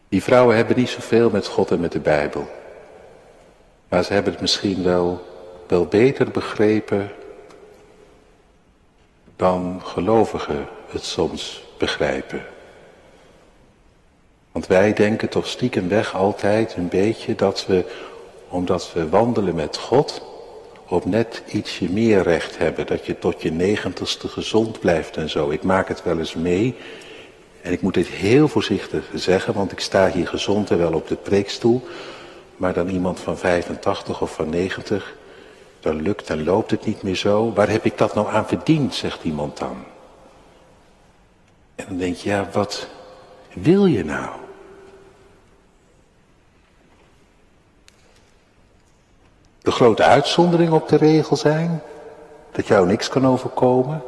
Die 0.08 0.22
vrouwen 0.22 0.56
hebben 0.56 0.76
niet 0.76 0.88
zoveel 0.88 1.30
met 1.30 1.46
God 1.46 1.70
en 1.70 1.80
met 1.80 1.92
de 1.92 2.00
Bijbel. 2.00 2.57
Maar 3.88 4.04
ze 4.04 4.12
hebben 4.12 4.32
het 4.32 4.40
misschien 4.40 4.82
wel, 4.82 5.26
wel 5.66 5.86
beter 5.86 6.30
begrepen 6.30 7.10
dan 9.36 9.80
gelovigen 9.84 10.68
het 10.88 11.04
soms 11.04 11.64
begrijpen. 11.78 12.42
Want 14.52 14.66
wij 14.66 14.92
denken 14.92 15.28
toch 15.28 15.46
stiekem 15.46 15.88
weg 15.88 16.14
altijd 16.14 16.74
een 16.76 16.88
beetje 16.88 17.34
dat 17.34 17.66
we, 17.66 17.84
omdat 18.48 18.92
we 18.92 19.08
wandelen 19.08 19.54
met 19.54 19.76
God, 19.76 20.22
op 20.88 21.04
net 21.04 21.42
ietsje 21.46 21.90
meer 21.90 22.22
recht 22.22 22.58
hebben. 22.58 22.86
Dat 22.86 23.06
je 23.06 23.18
tot 23.18 23.42
je 23.42 23.52
negentigste 23.52 24.28
gezond 24.28 24.80
blijft 24.80 25.16
en 25.16 25.28
zo. 25.28 25.50
Ik 25.50 25.62
maak 25.62 25.88
het 25.88 26.02
wel 26.02 26.18
eens 26.18 26.34
mee. 26.34 26.74
En 27.62 27.72
ik 27.72 27.80
moet 27.80 27.94
dit 27.94 28.06
heel 28.06 28.48
voorzichtig 28.48 29.10
zeggen, 29.14 29.54
want 29.54 29.72
ik 29.72 29.80
sta 29.80 30.10
hier 30.10 30.28
gezond 30.28 30.70
en 30.70 30.78
wel 30.78 30.92
op 30.92 31.08
de 31.08 31.16
preekstoel. 31.16 31.86
Maar 32.58 32.72
dan 32.72 32.88
iemand 32.88 33.20
van 33.20 33.38
85 33.38 34.20
of 34.20 34.34
van 34.34 34.48
90, 34.48 35.16
dan 35.80 36.02
lukt 36.02 36.30
en 36.30 36.44
loopt 36.44 36.70
het 36.70 36.86
niet 36.86 37.02
meer 37.02 37.16
zo. 37.16 37.52
Waar 37.52 37.68
heb 37.68 37.84
ik 37.84 37.98
dat 37.98 38.14
nou 38.14 38.28
aan 38.28 38.46
verdiend, 38.46 38.94
zegt 38.94 39.24
iemand 39.24 39.58
dan. 39.58 39.76
En 41.74 41.84
dan 41.88 41.96
denk 41.96 42.16
je, 42.16 42.28
ja, 42.28 42.48
wat 42.52 42.88
wil 43.52 43.86
je 43.86 44.04
nou? 44.04 44.30
de 49.68 49.74
grote 49.74 50.02
uitzondering 50.02 50.72
op 50.72 50.88
de 50.88 50.96
regel 50.96 51.36
zijn? 51.36 51.82
Dat 52.52 52.66
jou 52.66 52.86
niks 52.86 53.08
kan 53.08 53.26
overkomen? 53.26 54.02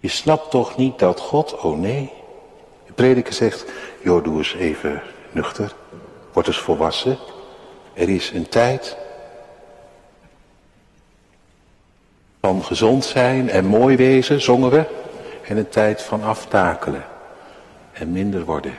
Je 0.00 0.08
snapt 0.08 0.50
toch 0.50 0.76
niet 0.76 0.98
dat 0.98 1.20
God, 1.20 1.60
oh 1.60 1.78
nee, 1.78 2.12
prediker 2.94 3.32
zegt, 3.32 3.64
joh, 4.02 4.24
doe 4.24 4.38
eens 4.38 4.54
even 4.54 5.02
nuchter. 5.30 5.74
Word 6.34 6.46
eens 6.46 6.58
volwassen. 6.58 7.18
Er 7.92 8.08
is 8.08 8.30
een 8.30 8.48
tijd 8.48 8.96
van 12.40 12.64
gezond 12.64 13.04
zijn 13.04 13.50
en 13.50 13.64
mooi 13.64 13.96
wezen, 13.96 14.40
zongen 14.40 14.70
we. 14.70 14.84
En 15.42 15.56
een 15.56 15.68
tijd 15.68 16.02
van 16.02 16.22
aftakelen 16.22 17.04
en 17.92 18.12
minder 18.12 18.44
worden. 18.44 18.72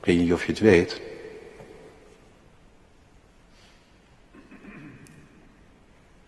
Ik 0.00 0.04
weet 0.04 0.18
niet 0.18 0.32
of 0.32 0.44
je 0.44 0.52
het 0.52 0.60
weet. 0.60 1.00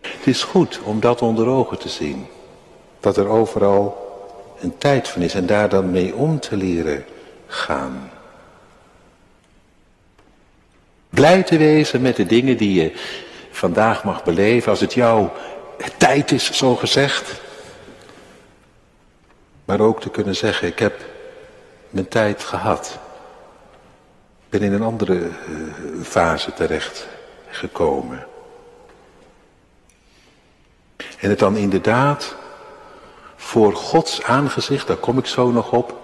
Het 0.01 0.27
is 0.27 0.43
goed 0.43 0.79
om 0.83 0.99
dat 0.99 1.21
onder 1.21 1.47
ogen 1.47 1.79
te 1.79 1.89
zien. 1.89 2.27
Dat 2.99 3.17
er 3.17 3.27
overal 3.27 4.07
een 4.59 4.77
tijd 4.77 5.07
van 5.07 5.21
is 5.21 5.33
en 5.33 5.45
daar 5.45 5.69
dan 5.69 5.91
mee 5.91 6.15
om 6.15 6.39
te 6.39 6.55
leren 6.55 7.05
gaan. 7.47 8.11
Blij 11.19 11.43
te 11.43 11.57
wezen 11.57 12.01
met 12.01 12.15
de 12.15 12.25
dingen 12.25 12.57
die 12.57 12.81
je 12.81 12.91
vandaag 13.51 14.03
mag 14.03 14.23
beleven, 14.23 14.69
als 14.71 14.79
het 14.79 14.93
jouw 14.93 15.33
tijd 15.97 16.31
is, 16.31 16.51
zo 16.51 16.75
gezegd. 16.75 17.41
Maar 19.65 19.79
ook 19.79 20.01
te 20.01 20.09
kunnen 20.09 20.35
zeggen, 20.35 20.67
ik 20.67 20.79
heb 20.79 21.05
mijn 21.89 22.07
tijd 22.07 22.43
gehad. 22.43 22.99
Ik 24.43 24.49
ben 24.49 24.61
in 24.61 24.73
een 24.73 24.81
andere 24.81 25.15
uh, 25.17 25.29
fase 26.03 26.53
terecht 26.53 27.07
gekomen. 27.47 28.27
En 31.19 31.29
het 31.29 31.39
dan 31.39 31.55
inderdaad 31.57 32.35
voor 33.35 33.73
Gods 33.73 34.23
aangezicht, 34.23 34.87
daar 34.87 34.97
kom 34.97 35.17
ik 35.17 35.25
zo 35.25 35.51
nog 35.51 35.71
op, 35.71 35.97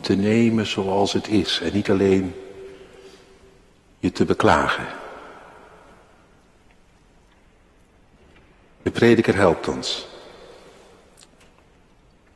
te 0.00 0.14
nemen 0.14 0.66
zoals 0.66 1.12
het 1.12 1.28
is. 1.28 1.60
En 1.64 1.72
niet 1.72 1.90
alleen 1.90 2.34
je 3.98 4.12
te 4.12 4.24
beklagen. 4.24 4.86
De 8.82 8.90
prediker 8.90 9.34
helpt 9.34 9.68
ons. 9.68 10.06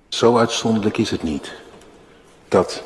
Zo 0.09 0.39
uitzonderlijk 0.39 0.99
is 0.99 1.11
het 1.11 1.23
niet 1.23 1.53
dat 2.49 2.83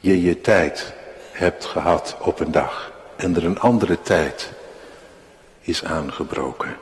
je 0.00 0.22
je 0.22 0.40
tijd 0.40 0.92
hebt 1.32 1.64
gehad 1.64 2.16
op 2.20 2.40
een 2.40 2.52
dag 2.52 2.92
en 3.16 3.36
er 3.36 3.44
een 3.44 3.60
andere 3.60 4.02
tijd 4.02 4.52
is 5.60 5.84
aangebroken. 5.84 6.76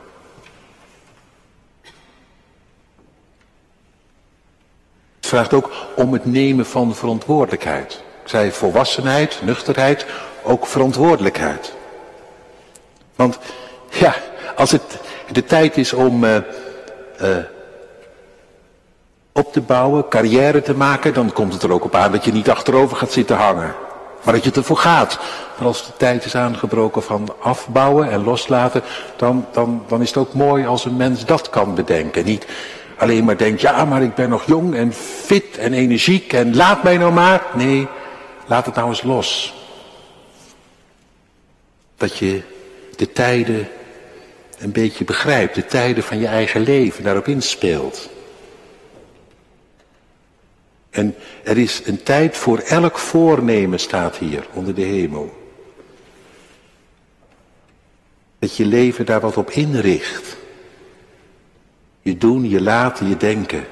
Het 5.16 5.26
vraagt 5.26 5.52
ook 5.52 5.73
om 5.97 6.12
het 6.12 6.25
nemen 6.25 6.66
van 6.66 6.95
verantwoordelijkheid. 6.95 8.02
Ik 8.23 8.29
zei 8.29 8.52
volwassenheid, 8.52 9.38
nuchterheid, 9.43 10.07
ook 10.43 10.67
verantwoordelijkheid. 10.67 11.73
Want 13.17 13.38
ja, 13.88 14.14
als 14.57 14.71
het 14.71 14.99
de 15.33 15.45
tijd 15.45 15.76
is 15.76 15.93
om 15.93 16.25
uh, 16.25 16.37
op 19.33 19.53
te 19.53 19.61
bouwen, 19.61 20.09
carrière 20.09 20.62
te 20.62 20.75
maken, 20.75 21.14
dan 21.14 21.33
komt 21.33 21.53
het 21.53 21.62
er 21.62 21.73
ook 21.73 21.85
op 21.85 21.94
aan 21.94 22.12
dat 22.12 22.25
je 22.25 22.33
niet 22.33 22.51
achterover 22.51 22.96
gaat 22.96 23.12
zitten 23.12 23.37
hangen. 23.37 23.75
Maar 24.23 24.35
dat 24.35 24.44
je 24.44 24.53
ervoor 24.53 24.77
gaat. 24.77 25.18
Maar 25.59 25.66
als 25.66 25.87
de 25.87 25.92
tijd 25.96 26.25
is 26.25 26.35
aangebroken 26.35 27.03
van 27.03 27.35
afbouwen 27.40 28.11
en 28.11 28.25
loslaten, 28.25 28.83
dan, 29.16 29.46
dan, 29.53 29.85
dan 29.88 30.03
is 30.03 30.09
het 30.09 30.16
ook 30.16 30.35
mooi 30.35 30.66
als 30.66 30.85
een 30.85 30.96
mens 30.96 31.25
dat 31.25 31.51
kan 31.51 31.75
bedenken. 31.75 32.25
Niet 32.25 32.46
alleen 32.96 33.25
maar 33.25 33.37
denkt, 33.37 33.61
ja, 33.61 33.85
maar 33.85 34.03
ik 34.03 34.14
ben 34.14 34.29
nog 34.29 34.44
jong 34.46 34.75
en 34.75 34.92
fit 35.25 35.59
en 35.59 35.73
energiek 35.73 36.33
en 36.33 36.57
laat 36.57 36.83
mij 36.83 36.96
nou 36.96 37.12
maar. 37.12 37.42
Nee, 37.55 37.88
laat 38.46 38.66
het 38.66 38.74
nou 38.74 38.88
eens 38.88 39.02
los. 39.02 39.55
Dat 41.96 42.18
je 42.18 42.42
de 42.96 43.12
tijden 43.12 43.68
een 44.59 44.72
beetje 44.72 45.05
begrijpt, 45.05 45.55
de 45.55 45.66
tijden 45.66 46.02
van 46.02 46.18
je 46.18 46.26
eigen 46.26 46.61
leven 46.61 47.05
daarop 47.05 47.26
inspeelt. 47.26 48.11
En 50.90 51.14
er 51.44 51.59
is 51.59 51.83
een 51.85 52.02
tijd 52.02 52.37
voor 52.37 52.59
elk 52.59 52.98
voornemen, 52.98 53.81
staat 53.81 54.16
hier 54.16 54.46
onder 54.52 54.74
de 54.74 54.83
hemel. 54.83 55.40
Dat 58.38 58.57
je 58.57 58.66
leven 58.66 59.07
daar 59.07 59.20
wat 59.20 59.37
op 59.37 59.50
inricht. 59.50 60.37
Je 62.02 62.18
doen, 62.18 62.48
je 62.48 62.61
laten, 62.61 63.09
je 63.09 63.16
denken. 63.16 63.66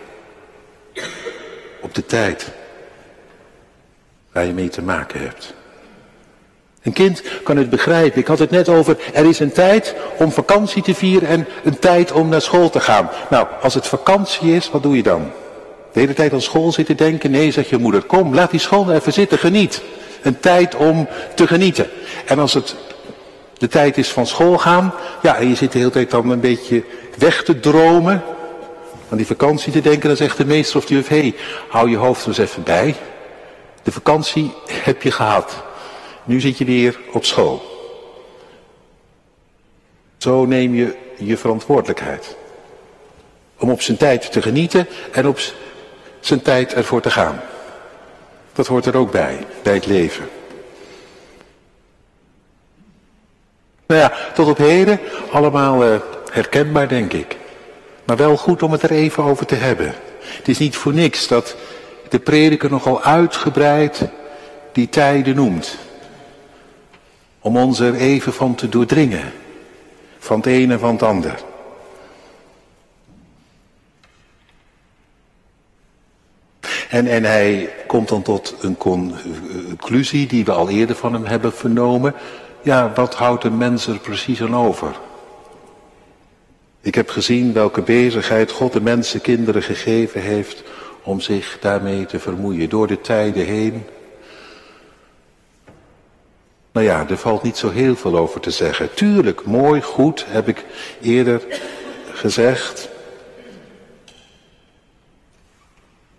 Op 1.81 1.95
de 1.95 2.07
tijd 2.07 2.53
waar 4.33 4.45
je 4.45 4.53
mee 4.53 4.69
te 4.69 4.83
maken 4.83 5.21
hebt. 5.21 5.55
Een 6.83 6.93
kind 6.93 7.23
kan 7.45 7.57
het 7.57 7.71
begrijpen. 7.71 8.21
Ik 8.21 8.27
had 8.27 8.39
het 8.39 8.51
net 8.51 8.69
over, 8.69 8.97
er 9.13 9.29
is 9.29 9.39
een 9.39 9.53
tijd 9.53 9.95
om 10.19 10.33
vakantie 10.33 10.83
te 10.83 10.95
vieren 10.95 11.29
en 11.29 11.47
een 11.65 11.79
tijd 11.79 12.13
om 12.13 12.29
naar 12.29 12.41
school 12.41 12.71
te 12.71 12.81
gaan. 12.81 13.11
Nou, 13.31 13.47
als 13.61 13.75
het 13.75 13.87
vakantie 13.87 14.55
is, 14.55 14.71
wat 14.71 14.83
doe 14.83 14.97
je 14.97 15.03
dan? 15.03 15.31
De 15.93 16.01
hele 16.01 16.15
tijd 16.15 16.33
aan 16.33 16.41
school 16.41 16.73
zitten 16.73 16.97
denken? 16.97 17.31
Nee, 17.31 17.51
zegt 17.51 17.69
je 17.69 17.79
moeder, 17.79 18.03
kom, 18.03 18.35
laat 18.35 18.51
die 18.51 18.61
school 18.61 18.93
even 18.93 19.13
zitten, 19.13 19.39
geniet. 19.39 19.83
Een 20.23 20.41
tijd 20.41 20.75
om 20.75 21.09
te 21.35 21.47
genieten. 21.47 21.87
En 22.27 22.39
als 22.39 22.55
het 22.55 22.77
de 23.59 23.69
tijd 23.69 23.99
is 23.99 24.09
van 24.09 24.27
school 24.27 24.59
gaan, 24.59 24.95
ja, 25.23 25.37
en 25.37 25.49
je 25.49 25.55
zit 25.55 25.73
de 25.73 25.79
hele 25.79 25.91
tijd 25.91 26.11
dan 26.11 26.31
een 26.31 26.41
beetje 26.41 26.85
weg 27.19 27.43
te 27.43 27.61
dromen, 27.61 28.23
aan 29.11 29.17
die 29.17 29.27
vakantie 29.27 29.73
te 29.73 29.81
denken, 29.81 30.09
dan 30.09 30.17
zegt 30.17 30.37
de 30.37 30.47
meester 30.47 30.77
of 30.77 30.85
de 30.85 30.95
juf, 30.95 31.09
hé, 31.09 31.19
hey, 31.19 31.35
hou 31.69 31.91
je 31.91 31.97
hoofd 31.97 32.27
eens 32.27 32.39
even 32.39 32.63
bij. 32.63 32.95
De 33.83 33.93
vakantie 33.93 34.53
heb 34.67 35.03
je 35.03 35.11
gehad. 35.11 35.63
Nu 36.25 36.41
zit 36.41 36.59
je 36.59 36.65
weer 36.65 37.01
op 37.13 37.25
school. 37.25 37.63
Zo 40.17 40.45
neem 40.45 40.75
je 40.75 40.97
je 41.17 41.37
verantwoordelijkheid. 41.37 42.37
Om 43.59 43.71
op 43.71 43.81
zijn 43.81 43.97
tijd 43.97 44.33
te 44.33 44.43
genieten 44.43 44.87
en 45.13 45.27
op 45.27 45.39
zijn 46.21 46.43
tijd 46.43 46.75
ervoor 46.75 47.01
te 47.01 47.11
gaan. 47.11 47.41
Dat 48.53 48.67
hoort 48.67 48.87
er 48.87 48.97
ook 48.97 49.11
bij, 49.11 49.47
bij 49.63 49.75
het 49.75 49.87
leven. 49.87 50.29
Nou 53.87 54.01
ja, 54.01 54.13
tot 54.35 54.49
op 54.49 54.59
heden 54.59 55.01
allemaal 55.31 55.87
uh, 55.87 55.97
herkenbaar 56.31 56.89
denk 56.89 57.13
ik. 57.13 57.37
Maar 58.05 58.17
wel 58.17 58.37
goed 58.37 58.63
om 58.63 58.73
het 58.73 58.83
er 58.83 58.91
even 58.91 59.23
over 59.23 59.47
te 59.47 59.55
hebben. 59.55 59.95
Het 60.21 60.49
is 60.49 60.59
niet 60.59 60.77
voor 60.77 60.93
niks 60.93 61.29
dat 61.29 61.57
de 62.11 62.19
prediker 62.19 62.71
nogal 62.71 63.03
uitgebreid 63.03 64.09
die 64.73 64.89
tijden 64.89 65.35
noemt. 65.35 65.79
Om 67.41 67.57
ons 67.57 67.81
er 67.81 67.95
even 67.95 68.33
van 68.33 68.55
te 68.55 68.69
doordringen. 68.69 69.33
Van 70.19 70.37
het 70.37 70.47
ene 70.47 70.73
en 70.73 70.79
van 70.79 70.93
het 70.93 71.03
ander. 71.03 71.35
En, 76.91 77.07
en 77.07 77.25
hij 77.25 77.73
komt 77.87 78.09
dan 78.09 78.23
tot 78.23 78.55
een 78.61 78.77
conclusie 78.77 80.27
die 80.27 80.45
we 80.45 80.53
al 80.53 80.69
eerder 80.69 80.97
van 80.97 81.13
hem 81.13 81.25
hebben 81.25 81.53
vernomen. 81.53 82.15
Ja, 82.63 82.93
wat 82.95 83.15
houdt 83.15 83.45
een 83.45 83.57
mens 83.57 83.87
er 83.87 83.99
precies 83.99 84.43
aan 84.43 84.57
over? 84.57 84.99
Ik 86.81 86.95
heb 86.95 87.11
gezien 87.11 87.53
welke 87.53 87.83
bezigheid 87.83 88.51
God 88.51 88.73
de 88.73 88.81
mensen 88.81 89.21
kinderen 89.21 89.63
gegeven 89.63 90.21
heeft 90.21 90.63
om 91.11 91.21
zich 91.21 91.59
daarmee 91.61 92.07
te 92.07 92.19
vermoeien. 92.19 92.69
Door 92.69 92.87
de 92.87 93.01
tijden 93.01 93.45
heen 93.45 93.85
nou 96.73 96.87
ja, 96.87 97.09
er 97.09 97.17
valt 97.17 97.43
niet 97.43 97.57
zo 97.57 97.71
heel 97.71 97.97
veel 97.97 98.17
over 98.17 98.41
te 98.41 98.51
zeggen. 98.51 98.95
Tuurlijk, 98.95 99.45
mooi, 99.45 99.81
goed, 99.81 100.25
heb 100.29 100.49
ik 100.49 100.65
eerder 101.01 101.43
gezegd. 102.13 102.89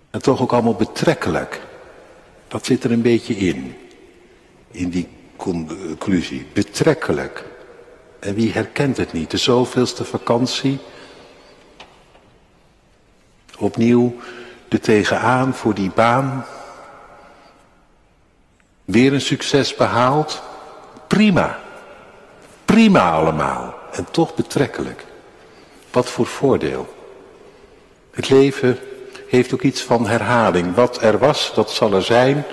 En 0.10 0.21
toch 0.21 0.41
ook 0.41 0.54
allemaal 0.54 0.75
betrekkelijk. 0.75 1.62
Dat 2.47 2.65
zit 2.65 2.84
er 2.84 2.91
een 2.91 3.01
beetje 3.01 3.36
in. 3.36 3.75
In 4.71 4.89
die 4.89 5.08
conclusie. 5.36 6.45
Betrekkelijk. 6.54 7.45
En 8.19 8.34
wie 8.34 8.51
herkent 8.51 8.97
het 8.97 9.13
niet? 9.13 9.32
De 9.32 9.38
zoveelste 9.38 10.04
vakantie. 10.04 10.80
Opnieuw 13.58 14.15
de 14.71 14.79
tegenaan 14.79 15.53
voor 15.53 15.73
die 15.73 15.89
baan. 15.89 16.45
Weer 18.86 19.13
een 19.13 19.21
succes 19.21 19.75
behaald. 19.75 20.41
Prima. 21.07 21.60
Prima 22.65 23.12
allemaal. 23.12 23.73
En 23.91 24.07
toch 24.12 24.36
betrekkelijk. 24.36 25.05
Wat 25.91 26.10
voor 26.10 26.25
voordeel. 26.25 26.95
Het 28.12 28.29
leven 28.29 28.79
heeft 29.27 29.53
ook 29.53 29.62
iets 29.62 29.81
van 29.81 30.07
herhaling. 30.07 30.75
Wat 30.75 31.01
er 31.01 31.17
was, 31.17 31.51
dat 31.55 31.71
zal 31.71 31.93
er 31.93 32.03
zijn. 32.03 32.45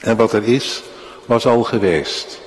En 0.00 0.16
wat 0.16 0.32
er 0.32 0.44
is, 0.44 0.82
was 1.26 1.46
al 1.46 1.62
geweest. 1.62 2.41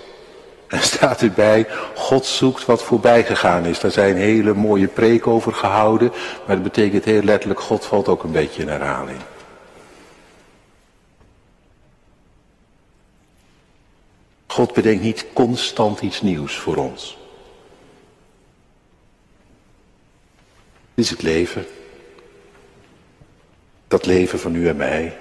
En 0.75 0.81
staat 0.81 1.21
erbij, 1.21 1.67
God 1.95 2.25
zoekt 2.25 2.65
wat 2.65 2.83
voorbij 2.83 3.23
gegaan 3.23 3.65
is. 3.65 3.79
Daar 3.79 3.91
zijn 3.91 4.15
hele 4.15 4.53
mooie 4.53 4.87
preken 4.87 5.31
over 5.31 5.53
gehouden. 5.53 6.11
Maar 6.45 6.55
dat 6.55 6.63
betekent 6.63 7.05
heel 7.05 7.23
letterlijk, 7.23 7.59
God 7.59 7.85
valt 7.85 8.07
ook 8.07 8.23
een 8.23 8.31
beetje 8.31 8.61
in 8.61 8.67
herhaling. 8.67 9.19
God 14.47 14.73
bedenkt 14.73 15.03
niet 15.03 15.25
constant 15.33 16.01
iets 16.01 16.21
nieuws 16.21 16.55
voor 16.55 16.75
ons. 16.75 17.17
Dit 20.93 21.05
is 21.05 21.09
het 21.09 21.21
leven. 21.21 21.65
Dat 23.87 24.05
leven 24.05 24.39
van 24.39 24.55
u 24.55 24.67
en 24.67 24.75
mij. 24.75 25.17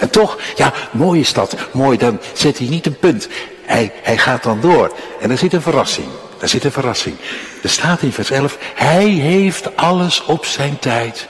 En 0.00 0.10
toch, 0.10 0.38
ja, 0.56 0.72
mooi 0.90 1.20
is 1.20 1.32
dat. 1.32 1.56
Mooi, 1.72 1.98
dan 1.98 2.20
zet 2.32 2.58
hij 2.58 2.68
niet 2.68 2.86
een 2.86 2.98
punt. 2.98 3.28
Hij, 3.62 3.92
hij 4.02 4.18
gaat 4.18 4.42
dan 4.42 4.60
door. 4.60 4.92
En 5.20 5.30
er 5.30 5.38
zit 5.38 5.52
een 5.52 5.62
verrassing. 5.62 6.06
Daar 6.38 6.48
zit 6.48 6.64
een 6.64 6.72
verrassing. 6.72 7.16
Er 7.62 7.68
staat 7.68 8.02
in 8.02 8.12
vers 8.12 8.30
11, 8.30 8.58
hij 8.74 9.08
heeft 9.08 9.76
alles 9.76 10.24
op 10.24 10.44
zijn 10.44 10.78
tijd 10.78 11.28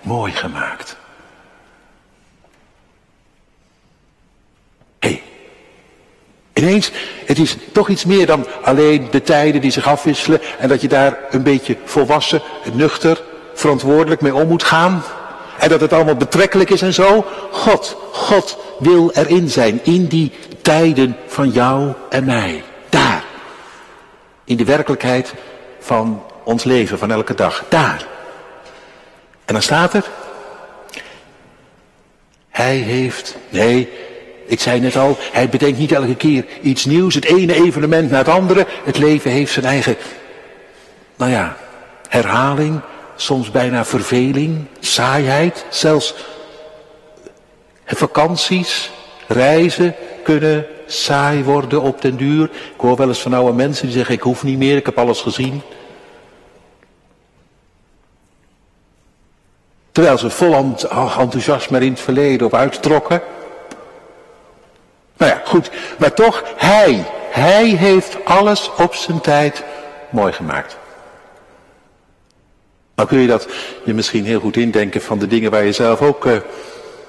mooi 0.00 0.32
gemaakt. 0.32 0.96
Hé, 4.98 5.22
ineens, 6.52 6.90
het 7.26 7.38
is 7.38 7.56
toch 7.72 7.88
iets 7.88 8.04
meer 8.04 8.26
dan 8.26 8.46
alleen 8.62 9.08
de 9.10 9.22
tijden 9.22 9.60
die 9.60 9.70
zich 9.70 9.86
afwisselen 9.86 10.40
en 10.58 10.68
dat 10.68 10.80
je 10.80 10.88
daar 10.88 11.18
een 11.30 11.42
beetje 11.42 11.76
volwassen, 11.84 12.42
nuchter, 12.72 13.22
verantwoordelijk 13.54 14.20
mee 14.20 14.34
om 14.34 14.48
moet 14.48 14.62
gaan. 14.62 15.02
En 15.60 15.68
dat 15.68 15.80
het 15.80 15.92
allemaal 15.92 16.16
betrekkelijk 16.16 16.70
is 16.70 16.82
en 16.82 16.92
zo. 16.92 17.26
God, 17.50 17.96
God 18.12 18.58
wil 18.78 19.10
erin 19.10 19.48
zijn. 19.48 19.80
In 19.82 20.06
die 20.06 20.32
tijden 20.62 21.16
van 21.26 21.50
jou 21.50 21.92
en 22.10 22.24
mij. 22.24 22.62
Daar. 22.88 23.24
In 24.44 24.56
de 24.56 24.64
werkelijkheid 24.64 25.34
van 25.80 26.22
ons 26.44 26.64
leven, 26.64 26.98
van 26.98 27.10
elke 27.10 27.34
dag. 27.34 27.64
Daar. 27.68 28.06
En 29.44 29.54
dan 29.54 29.62
staat 29.62 29.94
er. 29.94 30.04
Hij 32.50 32.76
heeft, 32.76 33.36
nee, 33.48 33.88
ik 34.46 34.60
zei 34.60 34.80
net 34.80 34.96
al, 34.96 35.18
hij 35.32 35.48
bedenkt 35.48 35.78
niet 35.78 35.92
elke 35.92 36.16
keer 36.16 36.44
iets 36.60 36.84
nieuws, 36.84 37.14
het 37.14 37.24
ene 37.24 37.54
evenement 37.54 38.10
na 38.10 38.18
het 38.18 38.28
andere. 38.28 38.66
Het 38.84 38.98
leven 38.98 39.30
heeft 39.30 39.52
zijn 39.52 39.64
eigen, 39.64 39.96
nou 41.16 41.30
ja, 41.30 41.56
herhaling, 42.08 42.80
soms 43.20 43.50
bijna 43.50 43.84
verveling, 43.84 44.66
saaiheid, 44.80 45.64
zelfs 45.68 46.14
vakanties, 47.86 48.90
reizen 49.26 49.94
kunnen 50.22 50.66
saai 50.86 51.44
worden 51.44 51.82
op 51.82 52.02
den 52.02 52.16
duur. 52.16 52.44
Ik 52.44 52.80
hoor 52.80 52.96
wel 52.96 53.08
eens 53.08 53.20
van 53.22 53.34
oude 53.34 53.52
mensen 53.52 53.86
die 53.86 53.96
zeggen, 53.96 54.14
ik 54.14 54.22
hoef 54.22 54.42
niet 54.42 54.58
meer, 54.58 54.76
ik 54.76 54.86
heb 54.86 54.98
alles 54.98 55.20
gezien. 55.20 55.62
Terwijl 59.92 60.18
ze 60.18 60.30
vol 60.30 60.54
enthousiasme 61.18 61.80
in 61.80 61.90
het 61.90 62.00
verleden 62.00 62.46
op 62.46 62.54
uittrokken. 62.54 63.22
Nou 65.16 65.32
ja, 65.32 65.42
goed. 65.44 65.70
Maar 65.98 66.14
toch, 66.14 66.44
hij, 66.56 67.04
hij 67.30 67.64
heeft 67.64 68.24
alles 68.24 68.70
op 68.78 68.94
zijn 68.94 69.20
tijd 69.20 69.64
mooi 70.10 70.32
gemaakt. 70.32 70.76
Nou 73.00 73.12
kun 73.12 73.20
je 73.20 73.28
dat 73.28 73.48
je 73.84 73.94
misschien 73.94 74.24
heel 74.24 74.40
goed 74.40 74.56
indenken 74.56 75.00
van 75.00 75.18
de 75.18 75.26
dingen 75.26 75.50
waar 75.50 75.64
je 75.64 75.72
zelf 75.72 76.02
ook 76.02 76.24
uh, 76.24 76.36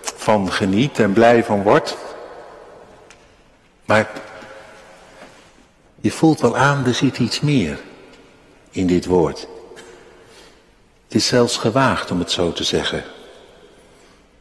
van 0.02 0.52
geniet 0.52 1.00
en 1.00 1.14
blij 1.14 1.44
van 1.44 1.64
wordt. 1.64 1.98
Maar 3.86 4.10
je 6.02 6.12
voelt 6.12 6.42
wel 6.42 6.58
aan, 6.58 6.86
er 6.86 6.94
zit 6.94 7.20
iets 7.20 7.40
meer 7.40 7.80
in 8.70 8.88
dit 8.88 9.06
woord. 9.06 9.48
Het 11.04 11.16
is 11.16 11.28
zelfs 11.28 11.58
gewaagd 11.58 12.12
om 12.12 12.20
het 12.20 12.32
zo 12.32 12.54
te 12.54 12.64
zeggen. 12.64 13.04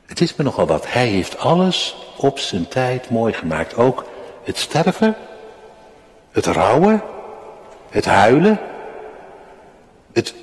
Het 0.06 0.20
is 0.20 0.36
me 0.36 0.44
nogal 0.44 0.66
wat. 0.66 0.92
Hij 0.92 1.06
heeft 1.06 1.38
alles 1.38 1.96
op 2.16 2.38
zijn 2.38 2.68
tijd 2.68 3.10
mooi 3.10 3.32
gemaakt. 3.32 3.76
Ook 3.76 4.04
het 4.44 4.58
sterven, 4.58 5.16
het 6.30 6.46
rouwen, 6.46 7.02
het 7.88 8.04
huilen, 8.04 8.60
het 10.12 10.34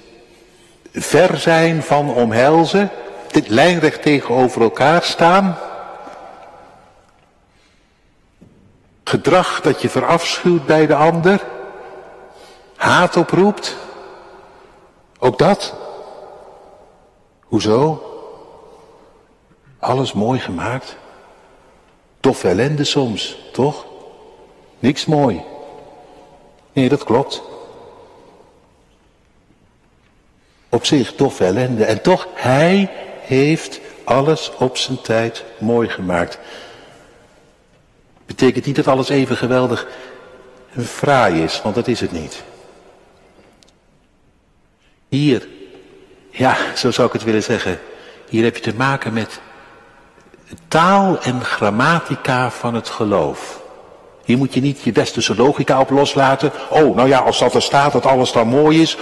ver 1.02 1.38
zijn 1.38 1.84
van 1.84 2.14
omhelzen, 2.14 2.90
dit 3.28 3.48
lijnrecht 3.50 4.02
tegenover 4.02 4.62
elkaar 4.62 5.04
staan. 5.04 5.58
Gedrag 9.04 9.62
dat 9.62 9.82
je 9.82 9.90
verafschuwt 9.90 10.66
bij 10.66 10.88
de 10.88 10.96
ander, 10.96 11.46
haat 12.76 13.18
oproept, 13.18 13.76
ook 15.20 15.38
dat. 15.38 15.76
Hoezo? 17.44 18.02
Alles 19.80 20.14
mooi 20.14 20.40
gemaakt. 20.40 20.98
Tof 22.20 22.44
ellende 22.44 22.84
soms, 22.84 23.38
toch? 23.52 23.86
Niks 24.80 25.06
mooi. 25.06 25.44
Nee, 26.74 26.90
dat 26.90 27.04
klopt. 27.04 27.42
Op 30.78 30.86
zich 30.86 31.14
tof 31.14 31.40
ellende. 31.40 31.86
En 31.86 32.02
toch, 32.02 32.28
hij 32.34 32.92
heeft 33.22 33.80
alles 34.04 34.52
op 34.58 34.78
zijn 34.78 35.02
tijd 35.02 35.44
mooi 35.60 35.90
gemaakt. 35.90 36.40
Betekent 38.26 38.66
niet 38.66 38.76
dat 38.76 38.88
alles 38.88 39.10
even 39.10 39.38
geweldig 39.38 39.88
en 40.74 40.86
fraai 40.86 41.44
is, 41.44 41.62
want 41.62 41.76
dat 41.76 41.88
is 41.88 42.00
het 42.00 42.12
niet. 42.12 42.44
Hier, 45.08 45.48
ja, 46.30 46.58
zo 46.76 46.92
zou 46.92 47.08
ik 47.08 47.14
het 47.14 47.24
willen 47.24 47.44
zeggen. 47.44 47.80
Hier 48.30 48.44
heb 48.44 48.56
je 48.56 48.62
te 48.62 48.76
maken 48.76 49.14
met 49.14 49.40
taal 50.68 51.22
en 51.22 51.44
grammatica 51.44 52.52
van 52.52 52.74
het 52.74 52.90
geloof. 52.90 53.62
Hier 54.26 54.38
moet 54.38 54.54
je 54.54 54.62
niet 54.62 54.82
je 54.82 54.92
westerse 54.92 55.36
logica 55.36 55.80
op 55.80 55.90
loslaten. 55.90 56.52
Oh, 56.70 56.96
nou 56.96 57.08
ja, 57.08 57.20
als 57.20 57.40
dat 57.40 57.54
er 57.54 57.62
staat 57.62 57.92
dat 57.92 58.06
alles 58.06 58.32
dan 58.32 58.48
mooi 58.48 58.82
is. 58.82 58.98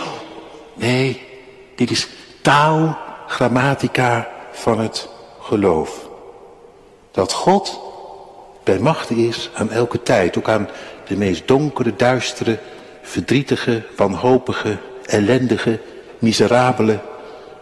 Nee, 0.74 1.25
dit 1.76 1.92
is 1.92 2.08
taal, 2.42 2.98
grammatica 3.28 4.28
van 4.52 4.80
het 4.80 5.10
geloof. 5.40 6.10
Dat 7.12 7.34
God 7.34 7.80
bij 8.64 8.80
macht 8.80 9.10
is 9.10 9.50
aan 9.54 9.72
elke 9.72 10.04
tijd, 10.04 10.38
ook 10.38 10.50
aan 10.50 10.70
de 11.08 11.18
meest 11.18 11.48
donkere, 11.48 11.96
duistere, 11.96 12.60
verdrietige, 13.02 13.84
wanhopige, 13.96 14.78
ellendige, 15.06 15.80
miserabele. 16.20 17.00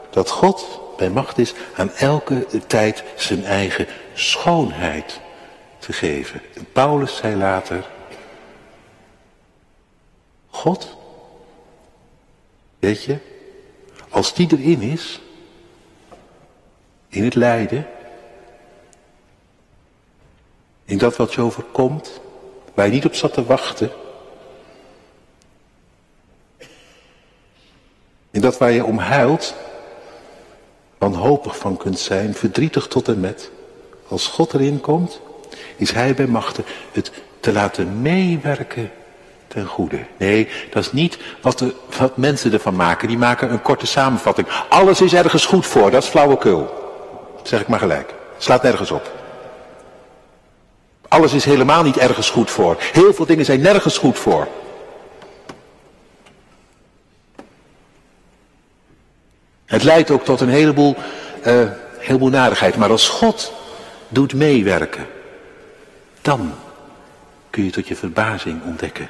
Dat 0.10 0.30
God 0.30 0.82
bij 0.98 1.10
macht 1.10 1.38
is 1.38 1.54
aan 1.76 1.92
elke 1.92 2.48
tijd 2.68 3.04
zijn 3.16 3.46
eigen 3.46 3.88
schoonheid 4.14 5.20
te 5.80 5.94
geven. 5.94 6.42
Paulus 6.72 7.16
zei 7.16 7.36
later, 7.36 7.88
God, 10.50 10.98
weet 12.80 13.04
je, 13.04 13.18
als 14.14 14.34
die 14.34 14.48
erin 14.52 14.82
is, 14.82 15.22
in 17.08 17.24
het 17.24 17.36
lijden, 17.36 17.88
in 20.86 20.98
dat 20.98 21.16
wat 21.16 21.34
je 21.34 21.42
overkomt, 21.42 22.22
waar 22.74 22.86
je 22.86 22.92
niet 22.92 23.06
op 23.06 23.14
zat 23.16 23.34
te 23.34 23.46
wachten, 23.46 23.92
in 28.32 28.42
dat 28.42 28.58
waar 28.58 28.72
je 28.72 28.86
om 28.86 28.98
huilt, 28.98 29.56
wanhopig 30.98 31.58
van 31.58 31.78
kunt 31.78 32.00
zijn, 32.00 32.34
verdrietig 32.34 32.88
tot 32.88 33.08
en 33.08 33.20
met, 33.20 33.52
als 34.08 34.28
God 34.28 34.54
erin 34.54 34.82
komt, 34.82 35.22
is 35.76 35.92
Hij 35.92 36.14
bij 36.14 36.28
machten 36.28 36.64
het 36.92 37.12
te 37.40 37.52
laten 37.52 38.02
meewerken 38.02 38.92
ten 39.54 39.66
goede. 39.66 40.00
Nee, 40.18 40.48
dat 40.70 40.84
is 40.84 40.92
niet 40.92 41.18
wat, 41.42 41.60
de, 41.60 41.74
wat 41.98 42.18
mensen 42.18 42.54
ervan 42.54 42.76
maken. 42.76 43.08
Die 43.08 43.18
maken 43.18 43.52
een 43.52 43.62
korte 43.62 43.86
samenvatting. 43.86 44.48
Alles 44.70 45.02
is 45.02 45.14
ergens 45.14 45.46
goed 45.46 45.66
voor, 45.66 45.92
dat 45.92 46.04
is 46.04 46.10
flauwekul. 46.10 46.74
Zeg 47.44 47.62
ik 47.62 47.68
maar 47.68 47.80
gelijk. 47.80 48.14
Slaat 48.38 48.64
nergens 48.64 48.92
op. 48.92 49.12
Alles 51.08 51.34
is 51.34 51.46
helemaal 51.46 51.84
niet 51.84 51.98
ergens 51.98 52.30
goed 52.30 52.52
voor. 52.52 52.78
Heel 52.80 53.14
veel 53.14 53.26
dingen 53.26 53.46
zijn 53.46 53.62
nergens 53.62 53.98
goed 53.98 54.20
voor. 54.20 54.48
Het 59.66 59.84
leidt 59.84 60.12
ook 60.12 60.24
tot 60.24 60.42
een 60.42 60.50
heleboel, 60.50 60.96
uh, 61.48 61.70
heleboel 61.98 62.30
narigheid. 62.30 62.76
Maar 62.76 62.90
als 62.90 63.10
God 63.10 63.54
doet 64.08 64.34
meewerken, 64.34 65.06
dan 66.22 66.54
kun 67.50 67.64
je 67.64 67.72
tot 67.72 67.88
je 67.88 67.96
verbazing 67.96 68.64
ontdekken 68.64 69.10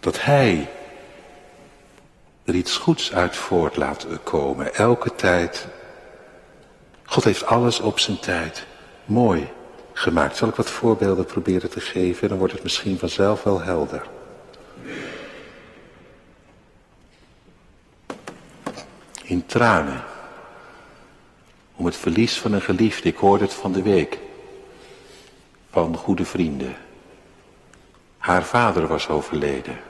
dat 0.00 0.22
Hij 0.22 0.68
er 2.44 2.54
iets 2.54 2.76
goeds 2.76 3.12
uit 3.12 3.36
voort 3.36 3.76
laat 3.76 4.06
komen. 4.22 4.74
Elke 4.74 5.14
tijd. 5.14 5.66
God 7.04 7.24
heeft 7.24 7.46
alles 7.46 7.80
op 7.80 7.98
zijn 7.98 8.18
tijd 8.18 8.66
mooi 9.04 9.48
gemaakt. 9.92 10.36
Zal 10.36 10.48
ik 10.48 10.54
wat 10.54 10.70
voorbeelden 10.70 11.24
proberen 11.24 11.70
te 11.70 11.80
geven? 11.80 12.28
Dan 12.28 12.38
wordt 12.38 12.52
het 12.52 12.62
misschien 12.62 12.98
vanzelf 12.98 13.42
wel 13.42 13.60
helder. 13.60 14.06
In 19.22 19.46
tranen. 19.46 20.04
Om 21.76 21.84
het 21.84 21.96
verlies 21.96 22.38
van 22.38 22.52
een 22.52 22.62
geliefde. 22.62 23.08
Ik 23.08 23.16
hoorde 23.16 23.44
het 23.44 23.54
van 23.54 23.72
de 23.72 23.82
week. 23.82 24.18
Van 25.70 25.96
goede 25.96 26.24
vrienden. 26.24 26.76
Haar 28.20 28.42
vader 28.42 28.86
was 28.86 29.08
overleden. 29.08 29.80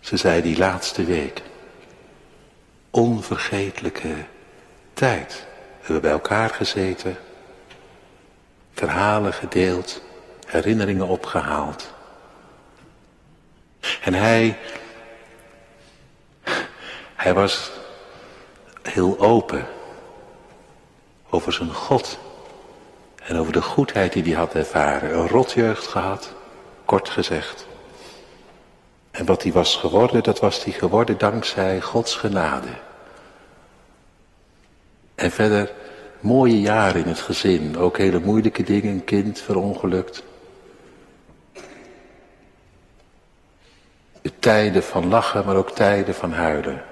Ze 0.00 0.16
zei 0.16 0.42
die 0.42 0.58
laatste 0.58 1.04
week. 1.04 1.42
Onvergetelijke 2.90 4.14
tijd. 4.92 5.46
We 5.78 5.84
hebben 5.84 6.00
bij 6.00 6.10
elkaar 6.10 6.50
gezeten 6.50 7.16
verhalen 8.72 9.32
gedeeld, 9.32 10.02
herinneringen 10.46 11.06
opgehaald. 11.06 11.92
En 14.02 14.14
hij, 14.14 14.58
hij 17.14 17.34
was 17.34 17.70
heel 18.82 19.18
open 19.18 19.66
over 21.30 21.52
zijn 21.52 21.74
God 21.74 22.18
en 23.22 23.36
over 23.36 23.52
de 23.52 23.62
goedheid 23.62 24.12
die 24.12 24.22
hij 24.22 24.32
had 24.32 24.54
ervaren. 24.54 25.18
Een 25.18 25.28
rotjeugd 25.28 25.86
gehad, 25.86 26.34
kort 26.90 27.08
gezegd. 27.08 27.66
En 29.10 29.26
wat 29.26 29.42
hij 29.42 29.52
was 29.52 29.76
geworden, 29.76 30.22
dat 30.22 30.40
was 30.40 30.64
hij 30.64 30.72
geworden 30.72 31.18
dankzij 31.18 31.80
Gods 31.80 32.14
genade. 32.14 32.68
En 35.14 35.30
verder 35.30 35.72
mooie 36.20 36.60
jaren 36.60 37.02
in 37.02 37.08
het 37.08 37.20
gezin. 37.20 37.78
Ook 37.78 37.98
hele 37.98 38.20
moeilijke 38.20 38.62
dingen, 38.62 38.92
een 38.92 39.04
kind 39.04 39.40
verongelukt. 39.40 40.22
De 44.22 44.38
tijden 44.38 44.82
van 44.82 45.08
lachen, 45.08 45.44
maar 45.44 45.56
ook 45.56 45.70
tijden 45.70 46.14
van 46.14 46.32
huilen. 46.32 46.82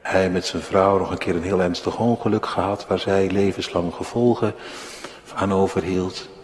Hij 0.00 0.30
met 0.30 0.46
zijn 0.46 0.62
vrouw 0.62 0.98
nog 0.98 1.10
een 1.10 1.18
keer 1.18 1.34
een 1.34 1.42
heel 1.42 1.62
ernstig 1.62 1.98
ongeluk 1.98 2.46
gehad, 2.46 2.86
waar 2.86 2.98
zij 2.98 3.30
levenslang 3.30 3.94
gevolgen 3.94 4.54
aan 5.34 5.52
overhield. 5.52 6.34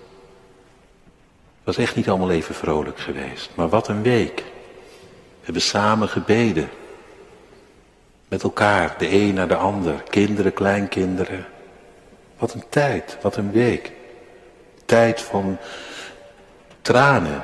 Was 1.64 1.76
echt 1.76 1.96
niet 1.96 2.08
allemaal 2.08 2.30
even 2.30 2.54
vrolijk 2.54 2.98
geweest, 2.98 3.50
maar 3.54 3.68
wat 3.68 3.88
een 3.88 4.02
week. 4.02 4.36
We 4.36 5.48
hebben 5.48 5.62
samen 5.62 6.08
gebeden. 6.08 6.68
Met 8.28 8.42
elkaar, 8.42 8.94
de 8.98 9.10
een 9.10 9.34
naar 9.34 9.48
de 9.48 9.56
ander, 9.56 10.02
kinderen, 10.02 10.52
kleinkinderen. 10.52 11.46
Wat 12.38 12.54
een 12.54 12.64
tijd, 12.68 13.18
wat 13.20 13.36
een 13.36 13.52
week. 13.52 13.92
Tijd 14.84 15.20
van 15.20 15.58
tranen, 16.82 17.42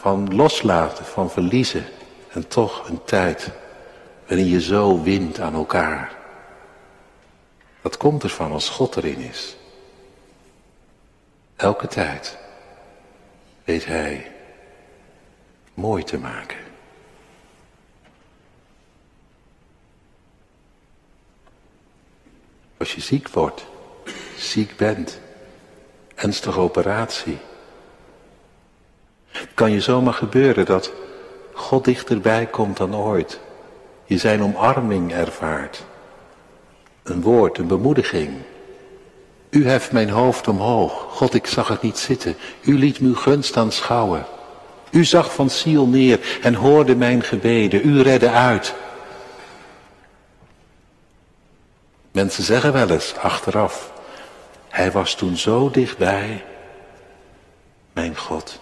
van 0.00 0.34
loslaten, 0.34 1.04
van 1.04 1.30
verliezen. 1.30 1.84
En 2.32 2.48
toch 2.48 2.88
een 2.88 3.04
tijd 3.04 3.50
waarin 4.26 4.46
je 4.46 4.60
zo 4.60 5.02
wint 5.02 5.40
aan 5.40 5.54
elkaar. 5.54 6.12
Dat 7.82 7.96
komt 7.96 8.22
ervan 8.22 8.52
als 8.52 8.68
God 8.68 8.96
erin 8.96 9.18
is. 9.18 9.56
Elke 11.56 11.86
tijd 11.86 12.40
weet 13.64 13.84
Hij 13.84 14.32
mooi 15.74 16.02
te 16.02 16.18
maken. 16.18 16.56
Als 22.76 22.94
je 22.94 23.00
ziek 23.00 23.28
wordt, 23.28 23.66
ziek 24.36 24.76
bent, 24.76 25.20
ernstige 26.14 26.58
operatie. 26.58 27.38
Kan 29.54 29.70
je 29.70 29.80
zomaar 29.80 30.14
gebeuren 30.14 30.64
dat 30.64 30.92
God 31.52 31.84
dichterbij 31.84 32.46
komt 32.46 32.76
dan 32.76 32.96
ooit. 32.96 33.40
Je 34.04 34.18
zijn 34.18 34.42
omarming 34.42 35.12
ervaart. 35.12 35.84
Een 37.02 37.22
woord, 37.22 37.58
een 37.58 37.66
bemoediging. 37.66 38.32
U 39.52 39.66
heft 39.66 39.92
mijn 39.92 40.10
hoofd 40.10 40.48
omhoog. 40.48 40.92
God, 40.92 41.34
ik 41.34 41.46
zag 41.46 41.68
het 41.68 41.82
niet 41.82 41.98
zitten. 41.98 42.36
U 42.60 42.78
liet 42.78 42.96
uw 42.96 43.14
gunst 43.14 43.56
aanschouwen. 43.56 44.26
U 44.90 45.04
zag 45.04 45.34
van 45.34 45.50
ziel 45.50 45.86
neer 45.86 46.38
en 46.42 46.54
hoorde 46.54 46.96
mijn 46.96 47.22
gebeden. 47.22 47.88
U 47.88 48.02
redde 48.02 48.30
uit. 48.30 48.74
Mensen 52.12 52.44
zeggen 52.44 52.72
wel 52.72 52.90
eens 52.90 53.14
achteraf, 53.16 53.92
hij 54.68 54.92
was 54.92 55.14
toen 55.14 55.36
zo 55.36 55.70
dichtbij, 55.70 56.44
mijn 57.92 58.16
God. 58.16 58.60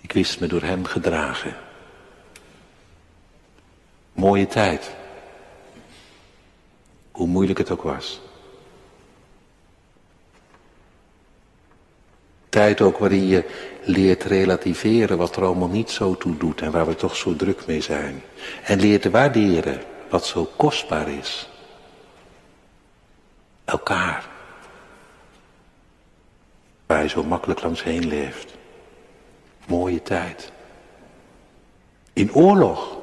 Ik 0.00 0.12
wist 0.12 0.40
me 0.40 0.46
door 0.46 0.62
hem 0.62 0.84
gedragen. 0.84 1.56
Mooie 4.12 4.46
tijd. 4.46 4.94
Hoe 7.10 7.26
moeilijk 7.26 7.58
het 7.58 7.70
ook 7.70 7.82
was. 7.82 8.20
Tijd 12.56 12.80
ook 12.80 12.98
waarin 12.98 13.26
je 13.26 13.44
leert 13.84 14.22
relativeren 14.22 15.18
wat 15.18 15.36
er 15.36 15.44
allemaal 15.44 15.68
niet 15.68 15.90
zo 15.90 16.16
toe 16.16 16.36
doet 16.36 16.60
en 16.60 16.70
waar 16.70 16.86
we 16.86 16.94
toch 16.94 17.16
zo 17.16 17.36
druk 17.36 17.66
mee 17.66 17.80
zijn. 17.80 18.22
En 18.64 18.80
leert 18.80 19.10
waarderen 19.10 19.80
wat 20.10 20.26
zo 20.26 20.50
kostbaar 20.56 21.08
is 21.08 21.48
elkaar. 23.64 24.28
Waar 26.86 27.02
je 27.02 27.08
zo 27.08 27.22
makkelijk 27.24 27.62
langs 27.62 27.82
heen 27.82 28.08
leeft. 28.08 28.54
Mooie 29.66 30.02
tijd. 30.02 30.52
In 32.12 32.34
oorlog. 32.34 32.96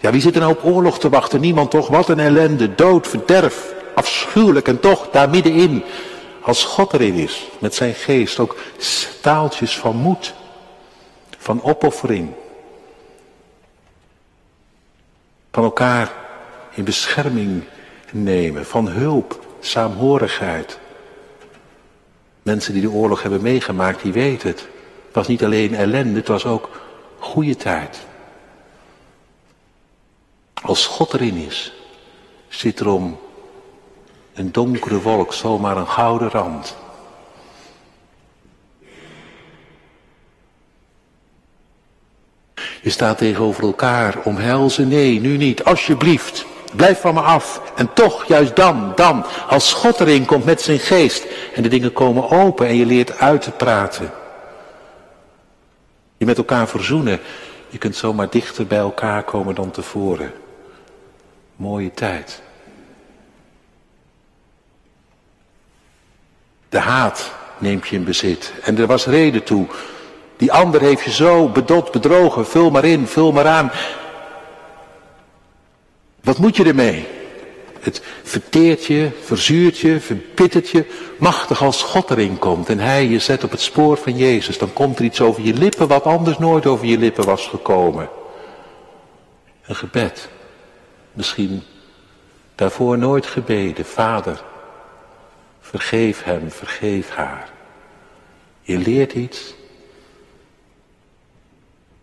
Ja, 0.00 0.10
wie 0.10 0.20
zit 0.20 0.34
er 0.34 0.40
nou 0.40 0.52
op 0.52 0.64
oorlog 0.64 0.98
te 0.98 1.08
wachten? 1.08 1.40
Niemand 1.40 1.70
toch? 1.70 1.88
Wat 1.88 2.08
een 2.08 2.20
ellende, 2.20 2.74
dood, 2.74 3.06
verderf, 3.08 3.74
afschuwelijk. 3.94 4.68
En 4.68 4.80
toch, 4.80 5.10
daar 5.10 5.30
middenin, 5.30 5.84
als 6.42 6.64
God 6.64 6.92
erin 6.92 7.14
is, 7.14 7.48
met 7.58 7.74
zijn 7.74 7.94
geest, 7.94 8.38
ook 8.38 8.56
staaltjes 8.78 9.78
van 9.78 9.96
moed, 9.96 10.34
van 11.38 11.62
opoffering. 11.62 12.32
Van 15.50 15.64
elkaar 15.64 16.12
in 16.70 16.84
bescherming 16.84 17.64
nemen, 18.12 18.66
van 18.66 18.88
hulp 18.88 19.46
saamhorigheid. 19.60 20.78
Mensen 22.42 22.72
die 22.72 22.82
de 22.82 22.90
oorlog 22.90 23.22
hebben 23.22 23.42
meegemaakt, 23.42 24.02
die 24.02 24.12
weten 24.12 24.48
het. 24.48 24.60
Het 25.06 25.14
was 25.14 25.26
niet 25.26 25.44
alleen 25.44 25.74
ellende, 25.74 26.18
het 26.18 26.28
was 26.28 26.46
ook 26.46 26.70
goede 27.18 27.56
tijd. 27.56 28.06
Als 30.62 30.86
God 30.86 31.14
erin 31.14 31.36
is, 31.36 31.72
zit 32.48 32.80
er 32.80 32.88
om 32.88 33.18
een 34.34 34.52
donkere 34.52 35.00
wolk 35.00 35.32
zomaar 35.32 35.76
een 35.76 35.86
gouden 35.86 36.30
rand. 36.30 36.76
Je 42.82 42.90
staat 42.90 43.18
tegenover 43.18 43.62
elkaar, 43.62 44.18
omhelzen, 44.24 44.88
nee, 44.88 45.20
nu 45.20 45.36
niet, 45.36 45.64
alsjeblieft. 45.64 46.46
Blijf 46.76 47.00
van 47.00 47.14
me 47.14 47.20
af. 47.20 47.72
En 47.76 47.92
toch, 47.92 48.24
juist 48.24 48.56
dan, 48.56 48.92
dan, 48.94 49.24
als 49.48 49.72
God 49.72 50.00
erin 50.00 50.24
komt 50.24 50.44
met 50.44 50.60
zijn 50.60 50.78
geest 50.78 51.26
en 51.54 51.62
de 51.62 51.68
dingen 51.68 51.92
komen 51.92 52.30
open 52.30 52.66
en 52.66 52.76
je 52.76 52.86
leert 52.86 53.18
uit 53.18 53.42
te 53.42 53.50
praten. 53.50 54.10
Je 56.16 56.24
met 56.24 56.38
elkaar 56.38 56.68
verzoenen. 56.68 57.20
Je 57.68 57.78
kunt 57.78 57.96
zomaar 57.96 58.30
dichter 58.30 58.66
bij 58.66 58.78
elkaar 58.78 59.22
komen 59.22 59.54
dan 59.54 59.70
tevoren. 59.70 60.32
Mooie 61.56 61.90
tijd. 61.90 62.42
De 66.72 66.78
haat 66.78 67.32
neemt 67.58 67.88
je 67.88 67.96
in 67.96 68.04
bezit. 68.04 68.52
En 68.62 68.78
er 68.78 68.86
was 68.86 69.06
reden 69.06 69.42
toe. 69.42 69.66
Die 70.36 70.52
ander 70.52 70.80
heeft 70.80 71.02
je 71.02 71.10
zo 71.10 71.48
bedot, 71.48 71.90
bedrogen. 71.90 72.46
Vul 72.46 72.70
maar 72.70 72.84
in, 72.84 73.06
vul 73.06 73.32
maar 73.32 73.46
aan. 73.46 73.70
Wat 76.22 76.38
moet 76.38 76.56
je 76.56 76.64
ermee? 76.64 77.06
Het 77.80 78.02
verteert 78.22 78.84
je, 78.84 79.10
verzuurt 79.22 79.78
je, 79.78 80.00
verbittert 80.00 80.68
je. 80.68 80.84
Machtig 81.18 81.62
als 81.62 81.82
God 81.82 82.10
erin 82.10 82.38
komt 82.38 82.68
en 82.68 82.78
hij 82.78 83.06
je 83.06 83.18
zet 83.18 83.44
op 83.44 83.50
het 83.50 83.60
spoor 83.60 83.96
van 83.96 84.16
Jezus. 84.16 84.58
Dan 84.58 84.72
komt 84.72 84.98
er 84.98 85.04
iets 85.04 85.20
over 85.20 85.42
je 85.42 85.54
lippen 85.54 85.88
wat 85.88 86.04
anders 86.04 86.38
nooit 86.38 86.66
over 86.66 86.86
je 86.86 86.98
lippen 86.98 87.24
was 87.24 87.46
gekomen. 87.46 88.08
Een 89.66 89.76
gebed. 89.76 90.28
Misschien 91.12 91.62
daarvoor 92.54 92.98
nooit 92.98 93.26
gebeden. 93.26 93.84
Vader, 93.84 94.42
vergeef 95.72 96.22
hem, 96.22 96.50
vergeef 96.50 97.10
haar. 97.10 97.50
Je 98.60 98.78
leert 98.78 99.12
iets 99.12 99.54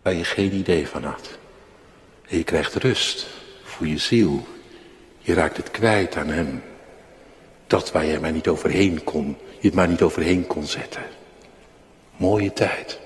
waar 0.01 0.13
je 0.13 0.23
geen 0.23 0.53
idee 0.53 0.87
van 0.87 1.03
had. 1.03 1.37
En 2.27 2.37
je 2.37 2.43
krijgt 2.43 2.75
rust 2.75 3.27
voor 3.63 3.87
je 3.87 3.97
ziel. 3.97 4.47
Je 5.19 5.33
raakt 5.33 5.57
het 5.57 5.71
kwijt 5.71 6.15
aan 6.15 6.27
hem. 6.27 6.63
Dat 7.67 7.91
waar 7.91 8.05
je 8.05 8.19
maar 8.19 8.31
niet 8.31 8.47
overheen 8.47 9.03
kon, 9.03 9.37
je 9.59 9.67
het 9.67 9.75
maar 9.75 9.87
niet 9.87 10.01
overheen 10.01 10.47
kon 10.47 10.65
zetten. 10.65 11.03
Mooie 12.17 12.53
tijd. 12.53 12.99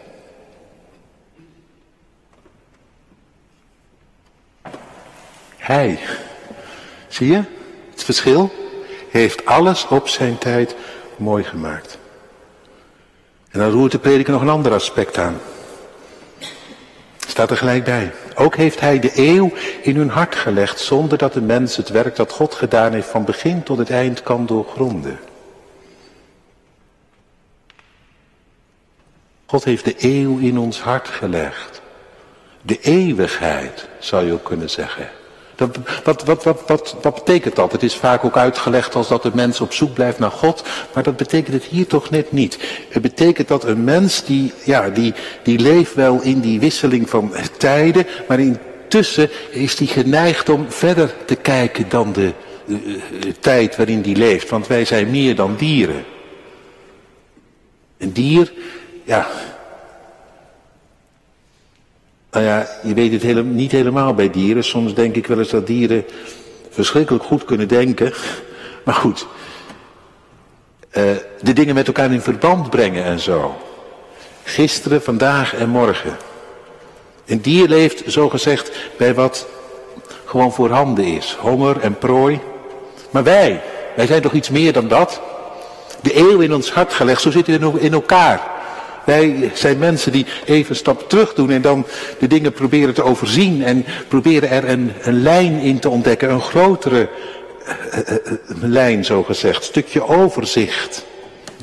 Hij, 5.58 6.00
zie 7.08 7.28
je 7.28 7.44
het 7.92 8.04
verschil? 8.04 8.63
Heeft 9.14 9.46
alles 9.46 9.88
op 9.88 10.08
zijn 10.08 10.38
tijd 10.38 10.76
mooi 11.18 11.44
gemaakt. 11.44 11.98
En 13.50 13.60
dan 13.60 13.72
roert 13.72 13.92
de 13.92 14.00
prediker 14.00 14.34
nog 14.34 14.42
een 14.42 14.50
ander 14.50 14.74
aspect 14.74 15.18
aan. 15.18 15.38
Staat 17.28 17.52
er 17.52 17.58
gelijk 17.58 17.84
bij. 17.84 18.12
Ook 18.36 18.56
heeft 18.56 18.80
hij 18.80 19.00
de 19.00 19.12
eeuw 19.16 19.52
in 19.82 19.96
hun 19.96 20.10
hart 20.10 20.36
gelegd, 20.36 20.80
zonder 20.80 21.18
dat 21.18 21.34
de 21.34 21.42
mens 21.42 21.76
het 21.76 21.90
werk 21.90 22.16
dat 22.16 22.32
God 22.32 22.54
gedaan 22.54 22.94
heeft 22.94 23.08
van 23.08 23.26
begin 23.26 23.64
tot 23.64 23.78
het 23.78 23.90
eind 23.90 24.24
kan 24.24 24.46
doorgronden. 24.46 25.20
God 29.46 29.64
heeft 29.64 29.86
de 29.86 29.96
eeuw 29.98 30.38
in 30.38 30.58
ons 30.58 30.82
hart 30.82 31.08
gelegd. 31.08 31.82
De 32.62 32.80
eeuwigheid, 32.80 33.88
zou 34.00 34.26
je 34.26 34.34
ook 34.34 34.44
kunnen 34.44 34.70
zeggen. 34.70 35.10
Wat, 36.04 36.24
wat, 36.24 36.44
wat, 36.44 36.64
wat, 36.68 36.96
wat 37.02 37.14
betekent 37.14 37.56
dat? 37.56 37.72
Het 37.72 37.84
is 37.84 37.96
vaak 37.96 38.26
ook 38.26 38.38
uitgelegd 38.38 38.96
als 38.96 39.08
dat 39.08 39.24
de 39.24 39.32
mens 39.34 39.62
op 39.62 39.74
zoek 39.74 39.94
blijft 39.94 40.20
naar 40.20 40.32
God, 40.32 40.64
maar 40.94 41.04
dat 41.04 41.18
betekent 41.18 41.54
het 41.54 41.64
hier 41.64 41.88
toch 41.88 42.10
net 42.10 42.32
niet. 42.32 42.58
Het 42.90 43.02
betekent 43.02 43.48
dat 43.48 43.64
een 43.64 43.84
mens 43.84 44.24
die, 44.24 44.54
ja, 44.64 44.90
die, 44.90 45.14
die 45.44 45.60
leeft 45.60 45.94
wel 45.94 46.22
in 46.22 46.40
die 46.40 46.60
wisseling 46.60 47.10
van 47.10 47.32
tijden, 47.58 48.06
maar 48.28 48.40
intussen 48.40 49.30
is 49.52 49.76
die 49.76 49.88
geneigd 49.88 50.50
om 50.50 50.66
verder 50.72 51.14
te 51.26 51.36
kijken 51.36 51.86
dan 51.90 52.14
de, 52.14 52.34
de, 52.66 53.00
de 53.20 53.40
tijd 53.40 53.76
waarin 53.76 54.02
die 54.02 54.16
leeft, 54.16 54.50
want 54.50 54.68
wij 54.68 54.86
zijn 54.86 55.12
meer 55.12 55.36
dan 55.36 55.56
dieren. 55.56 56.04
Een 57.98 58.14
dier, 58.14 58.52
ja, 59.04 59.28
nou 62.34 62.46
ja, 62.46 62.68
je 62.84 62.94
weet 62.94 63.12
het 63.12 63.22
hele, 63.22 63.44
niet 63.44 63.72
helemaal 63.72 64.14
bij 64.14 64.30
dieren. 64.30 64.64
Soms 64.64 64.94
denk 64.94 65.16
ik 65.16 65.28
wel 65.28 65.40
eens 65.40 65.50
dat 65.50 65.68
dieren 65.68 66.06
verschrikkelijk 66.70 67.24
goed 67.24 67.46
kunnen 67.46 67.68
denken. 67.68 68.14
Maar 68.84 68.96
goed, 68.96 69.28
uh, 70.92 71.04
de 71.42 71.54
dingen 71.54 71.76
met 71.76 71.88
elkaar 71.88 72.12
in 72.12 72.22
verband 72.22 72.70
brengen 72.70 73.04
en 73.04 73.20
zo. 73.20 73.56
Gisteren, 74.44 75.04
vandaag 75.04 75.56
en 75.56 75.70
morgen. 75.70 76.18
Een 77.26 77.42
dier 77.42 77.68
leeft, 77.68 78.12
zo 78.12 78.30
gezegd, 78.30 78.72
bij 78.98 79.14
wat 79.14 79.48
gewoon 80.26 80.54
voorhanden 80.54 81.06
is. 81.06 81.38
Honger 81.40 81.80
en 81.80 81.98
prooi. 81.98 82.40
Maar 83.10 83.24
wij, 83.24 83.62
wij 83.96 84.06
zijn 84.06 84.22
toch 84.22 84.34
iets 84.34 84.50
meer 84.50 84.74
dan 84.74 84.88
dat? 84.88 85.22
De 86.02 86.18
eeuw 86.18 86.40
in 86.40 86.54
ons 86.54 86.72
hart 86.72 86.94
gelegd, 86.94 87.22
zo 87.22 87.32
zitten 87.32 87.74
we 87.74 87.80
in 87.80 87.94
elkaar. 87.94 88.53
Wij 89.06 89.52
zijn 89.54 89.78
mensen 89.78 90.12
die 90.12 90.26
even 90.46 90.70
een 90.70 90.76
stap 90.76 91.10
terug 91.10 91.34
doen 91.34 91.50
en 91.50 91.62
dan 91.62 91.86
de 92.20 92.28
dingen 92.28 92.54
proberen 92.54 92.94
te 92.94 93.04
overzien 93.04 93.64
en 93.64 93.86
proberen 94.08 94.50
er 94.50 94.70
een, 94.70 94.92
een 95.02 95.22
lijn 95.22 95.60
in 95.60 95.80
te 95.80 95.90
ontdekken, 95.90 96.30
een 96.30 96.42
grotere 96.42 97.10
uh, 97.68 97.74
uh, 97.94 98.18
uh, 98.26 98.38
lijn 98.62 99.06
zo 99.06 99.24
gezegd, 99.24 99.64
stukje 99.64 100.08
overzicht 100.08 101.06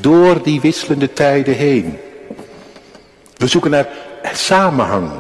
door 0.01 0.43
die 0.43 0.61
wisselende 0.61 1.13
tijden 1.13 1.55
heen. 1.55 1.99
We 3.37 3.47
zoeken 3.47 3.71
naar 3.71 3.89
samenhang. 4.33 5.11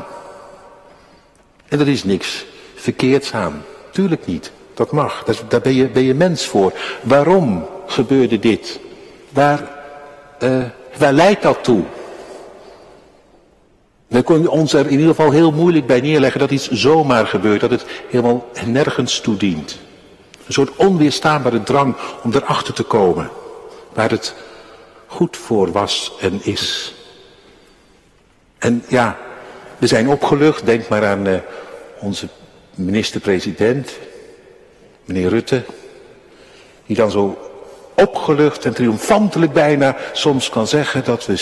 En 1.68 1.80
er 1.80 1.88
is 1.88 2.04
niks 2.04 2.44
verkeerds 2.74 3.32
aan. 3.32 3.64
Tuurlijk 3.92 4.26
niet. 4.26 4.50
Dat 4.74 4.92
mag. 4.92 5.24
Daar 5.48 5.60
ben 5.60 5.74
je, 5.74 5.88
ben 5.88 6.02
je 6.02 6.14
mens 6.14 6.46
voor. 6.46 6.72
Waarom 7.02 7.66
gebeurde 7.86 8.38
dit? 8.38 8.80
Waar, 9.28 9.70
waar 10.96 11.12
leidt 11.12 11.42
dat 11.42 11.64
toe? 11.64 11.84
We 14.10 14.22
kunnen 14.22 14.50
ons 14.50 14.72
er 14.72 14.86
in 14.86 14.90
ieder 14.90 15.06
geval 15.06 15.30
heel 15.30 15.52
moeilijk 15.52 15.86
bij 15.86 16.00
neerleggen 16.00 16.40
dat 16.40 16.50
iets 16.50 16.70
zomaar 16.70 17.26
gebeurt, 17.26 17.60
dat 17.60 17.70
het 17.70 17.84
helemaal 18.08 18.48
nergens 18.66 19.20
toe 19.20 19.36
dient. 19.36 19.78
Een 20.46 20.52
soort 20.52 20.76
onweerstaanbare 20.76 21.62
drang 21.62 21.96
om 22.22 22.32
erachter 22.34 22.74
te 22.74 22.82
komen 22.82 23.30
waar 23.92 24.10
het 24.10 24.34
goed 25.06 25.36
voor 25.36 25.72
was 25.72 26.12
en 26.20 26.40
is. 26.42 26.94
En 28.58 28.84
ja, 28.88 29.18
we 29.78 29.86
zijn 29.86 30.08
opgelucht, 30.08 30.66
denk 30.66 30.88
maar 30.88 31.06
aan 31.06 31.26
uh, 31.26 31.38
onze 32.00 32.28
minister-president, 32.74 33.92
meneer 35.04 35.28
Rutte, 35.28 35.62
die 36.86 36.96
dan 36.96 37.10
zo 37.10 37.38
opgelucht 37.94 38.64
en 38.64 38.74
triomfantelijk 38.74 39.52
bijna 39.52 39.96
soms 40.12 40.48
kan 40.48 40.66
zeggen 40.66 41.04
dat 41.04 41.26
we 41.26 41.36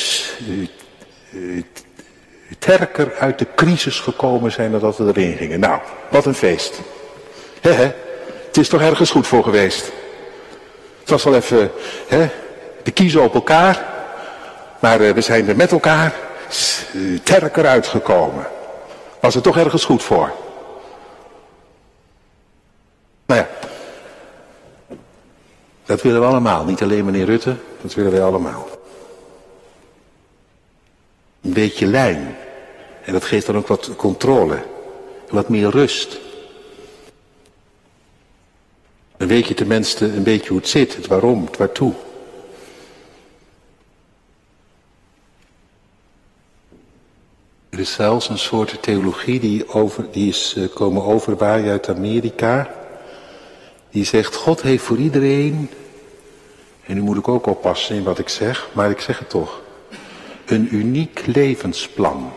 sterker 2.68 3.14
uit 3.18 3.38
de 3.38 3.46
crisis 3.54 4.00
gekomen 4.00 4.52
zijn 4.52 4.70
dan 4.70 4.80
dat 4.80 4.96
we 4.96 5.06
erin 5.06 5.36
gingen. 5.36 5.60
Nou, 5.60 5.80
wat 6.08 6.26
een 6.26 6.34
feest. 6.34 6.80
He, 7.60 7.70
he. 7.70 7.92
Het 8.46 8.56
is 8.56 8.68
toch 8.68 8.80
ergens 8.80 9.10
goed 9.10 9.26
voor 9.26 9.42
geweest. 9.42 9.92
Het 11.00 11.10
was 11.10 11.24
wel 11.24 11.34
even 11.34 11.70
he, 12.08 12.28
de 12.82 12.90
kiezen 12.90 13.22
op 13.22 13.34
elkaar. 13.34 13.86
Maar 14.80 15.00
uh, 15.00 15.10
we 15.10 15.20
zijn 15.20 15.48
er 15.48 15.56
met 15.56 15.72
elkaar 15.72 16.14
sterker 16.48 17.66
uitgekomen. 17.66 18.46
Was 19.20 19.34
er 19.34 19.42
toch 19.42 19.56
ergens 19.56 19.84
goed 19.84 20.02
voor. 20.02 20.32
Nou 23.26 23.40
ja. 23.40 23.48
Dat 25.84 26.02
willen 26.02 26.20
we 26.20 26.26
allemaal. 26.26 26.64
Niet 26.64 26.82
alleen 26.82 27.04
meneer 27.04 27.26
Rutte. 27.26 27.56
Dat 27.80 27.94
willen 27.94 28.12
wij 28.12 28.22
allemaal. 28.22 28.68
Een 31.42 31.52
beetje 31.52 31.86
lijn. 31.86 32.36
En 33.04 33.12
dat 33.12 33.24
geeft 33.24 33.46
dan 33.46 33.56
ook 33.56 33.66
wat 33.66 33.96
controle. 33.96 34.62
Wat 35.30 35.48
meer 35.48 35.70
rust. 35.70 36.18
Dan 39.16 39.28
weet 39.28 39.46
je 39.46 39.54
tenminste 39.54 40.04
een 40.04 40.22
beetje 40.22 40.48
hoe 40.48 40.58
het 40.58 40.68
zit, 40.68 40.96
het 40.96 41.06
waarom, 41.06 41.44
het 41.44 41.56
waartoe. 41.56 41.94
Er 47.68 47.78
is 47.78 47.92
zelfs 47.92 48.28
een 48.28 48.38
soort 48.38 48.82
theologie 48.82 49.40
die, 49.40 49.68
over, 49.68 50.06
die 50.10 50.28
is 50.28 50.54
uh, 50.56 50.68
komen 50.74 51.02
overwaaien 51.02 51.70
uit 51.70 51.88
Amerika. 51.88 52.74
Die 53.90 54.04
zegt, 54.04 54.34
God 54.34 54.62
heeft 54.62 54.84
voor 54.84 54.96
iedereen, 54.96 55.70
en 56.86 56.94
nu 56.94 57.00
moet 57.00 57.16
ik 57.16 57.28
ook 57.28 57.46
oppassen 57.46 57.96
in 57.96 58.02
wat 58.02 58.18
ik 58.18 58.28
zeg, 58.28 58.68
maar 58.72 58.90
ik 58.90 59.00
zeg 59.00 59.18
het 59.18 59.30
toch, 59.30 59.60
een 60.46 60.74
uniek 60.74 61.26
levensplan. 61.26 62.32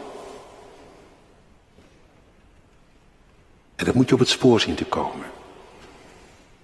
En 3.82 3.88
dat 3.88 3.96
moet 3.96 4.08
je 4.08 4.14
op 4.14 4.20
het 4.20 4.30
spoor 4.30 4.60
zien 4.60 4.76
te 4.76 4.86
komen. 4.86 5.26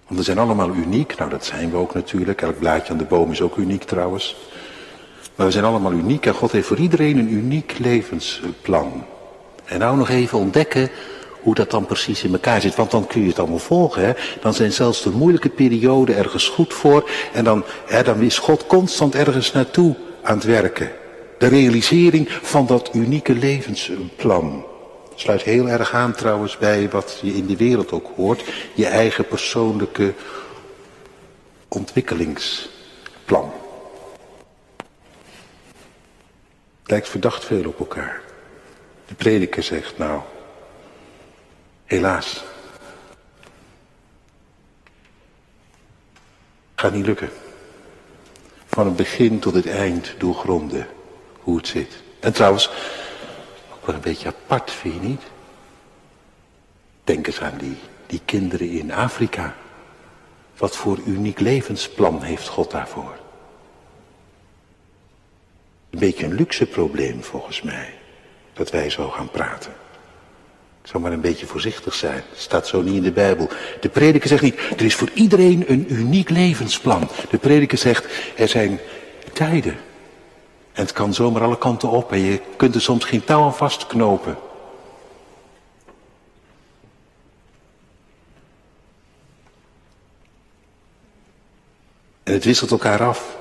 Want 0.08 0.20
we 0.20 0.24
zijn 0.24 0.38
allemaal 0.38 0.74
uniek. 0.74 1.18
Nou, 1.18 1.30
dat 1.30 1.46
zijn 1.46 1.72
we 1.72 1.78
ook 1.78 1.94
natuurlijk. 1.94 2.42
Elk 2.42 2.60
blaadje 2.60 2.92
aan 2.92 2.98
de 2.98 3.06
boom 3.06 3.32
is 3.32 3.42
ook 3.42 3.56
uniek 3.56 3.84
trouwens. 3.84 4.36
Maar 5.36 5.46
we 5.46 5.52
zijn 5.52 5.64
allemaal 5.64 5.92
uniek 5.92 6.26
en 6.26 6.34
God 6.34 6.52
heeft 6.52 6.68
voor 6.68 6.78
iedereen 6.78 7.18
een 7.18 7.34
uniek 7.34 7.78
levensplan. 7.78 9.06
En 9.66 9.80
nou 9.80 9.98
nog 9.98 10.10
even 10.10 10.38
ontdekken 10.38 10.90
hoe 11.42 11.56
dat 11.56 11.72
dan 11.72 11.86
precies 11.86 12.24
in 12.24 12.32
elkaar 12.32 12.62
zit. 12.62 12.76
Want 12.76 12.92
dan 12.92 13.08
kun 13.08 13.22
je 13.22 13.28
het 13.28 13.40
allemaal 13.40 13.60
volgen. 13.60 14.06
Hè? 14.06 14.14
Dan 14.42 14.54
zijn 14.54 14.74
zelfs 14.74 15.04
de 15.04 15.12
moeilijke 15.12 15.50
perioden 15.50 16.18
ergens 16.18 16.48
goed 16.48 16.74
voor. 16.74 17.10
En 17.34 17.44
dan, 17.44 17.64
hè, 17.86 18.04
dan 18.04 18.22
is 18.22 18.38
God 18.38 18.68
constant 18.68 19.16
ergens 19.16 19.52
naartoe 19.52 19.96
aan 20.22 20.36
het 20.36 20.46
werken. 20.46 20.92
De 21.38 21.48
realisering 21.48 22.30
van 22.42 22.66
dat 22.66 22.90
unieke 22.94 23.34
levensplan. 23.34 24.66
Sluit 25.20 25.42
heel 25.42 25.70
erg 25.70 25.94
aan 25.94 26.14
trouwens 26.14 26.58
bij 26.58 26.90
wat 26.90 27.20
je 27.22 27.34
in 27.34 27.46
de 27.46 27.56
wereld 27.56 27.92
ook 27.92 28.08
hoort. 28.16 28.44
Je 28.74 28.86
eigen 28.86 29.28
persoonlijke 29.28 30.14
ontwikkelingsplan. 31.68 33.54
Lijkt 36.84 37.10
verdacht 37.10 37.46
veel 37.46 37.68
op 37.68 37.80
elkaar. 37.80 38.22
De 39.08 39.14
prediker 39.14 39.64
zegt 39.64 39.98
nou, 39.98 40.22
helaas. 41.86 42.44
Gaat 46.76 46.94
niet 46.94 47.06
lukken. 47.06 47.30
Van 48.66 48.86
het 48.86 48.96
begin 48.96 49.40
tot 49.40 49.54
het 49.54 49.68
eind 49.68 50.16
doorgronden 50.18 50.88
hoe 51.40 51.58
het 51.58 51.68
zit. 51.68 52.04
En 52.20 52.34
trouwens, 52.34 52.70
wel 53.88 53.96
een 53.96 54.02
beetje 54.02 54.28
apart, 54.28 54.72
vind 54.72 54.94
je 54.94 55.00
niet? 55.00 55.22
Denk 57.04 57.28
eens 57.28 57.42
aan 57.42 57.58
die, 57.58 57.78
die 58.08 58.22
kinderen 58.26 58.70
in 58.70 58.92
Afrika. 58.92 59.56
Wat 60.58 60.76
voor 60.76 61.00
uniek 61.06 61.40
levensplan 61.40 62.22
heeft 62.22 62.48
God 62.48 62.72
daarvoor? 62.72 63.16
Een 65.90 66.00
beetje 66.00 66.26
een 66.26 66.34
luxe 66.34 66.66
probleem 66.66 67.24
volgens 67.24 67.62
mij. 67.62 67.94
Dat 68.54 68.72
wij 68.72 68.90
zo 68.90 69.10
gaan 69.10 69.32
praten. 69.32 69.72
Ik 70.82 70.94
zou 70.94 71.04
maar 71.04 71.12
een 71.12 71.22
beetje 71.22 71.46
voorzichtig 71.46 71.94
zijn. 71.94 72.24
Staat 72.36 72.68
zo 72.68 72.82
niet 72.82 72.96
in 72.96 73.02
de 73.02 73.12
Bijbel. 73.12 73.50
De 73.80 73.90
prediker 73.90 74.30
zegt 74.30 74.42
niet, 74.42 74.60
er 74.78 74.86
is 74.86 74.96
voor 74.96 75.10
iedereen 75.14 75.64
een 75.68 75.94
uniek 75.94 76.30
levensplan. 76.30 77.10
De 77.30 77.38
prediker 77.38 77.78
zegt, 77.78 78.06
er 78.36 78.48
zijn 78.48 78.80
tijden. 79.34 79.78
En 80.78 80.84
het 80.84 80.92
kan 80.92 81.14
zomaar 81.14 81.44
alle 81.44 81.58
kanten 81.58 81.90
op 81.90 82.12
en 82.12 82.20
je 82.20 82.42
kunt 82.56 82.76
er 82.76 82.82
soms 82.82 83.06
geen 83.06 83.24
touw 83.24 83.44
aan 83.44 83.56
vastknopen. 83.56 84.38
En 92.24 92.34
het 92.34 92.44
wisselt 92.44 92.72
elkaar 92.72 93.04
af. 93.04 93.38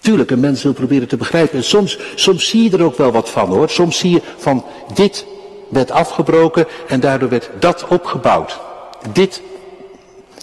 Tuurlijk, 0.00 0.30
een 0.30 0.40
mens 0.40 0.62
wil 0.62 0.72
proberen 0.72 1.08
te 1.08 1.16
begrijpen. 1.16 1.56
En 1.56 1.64
soms, 1.64 1.98
soms 2.14 2.48
zie 2.48 2.70
je 2.70 2.76
er 2.76 2.84
ook 2.84 2.96
wel 2.96 3.12
wat 3.12 3.30
van 3.30 3.48
hoor. 3.48 3.68
Soms 3.68 3.98
zie 3.98 4.10
je 4.10 4.22
van 4.36 4.64
dit 4.94 5.26
werd 5.68 5.90
afgebroken 5.90 6.66
en 6.88 7.00
daardoor 7.00 7.28
werd 7.28 7.50
dat 7.58 7.86
opgebouwd. 7.88 8.60
Dit, 9.12 9.42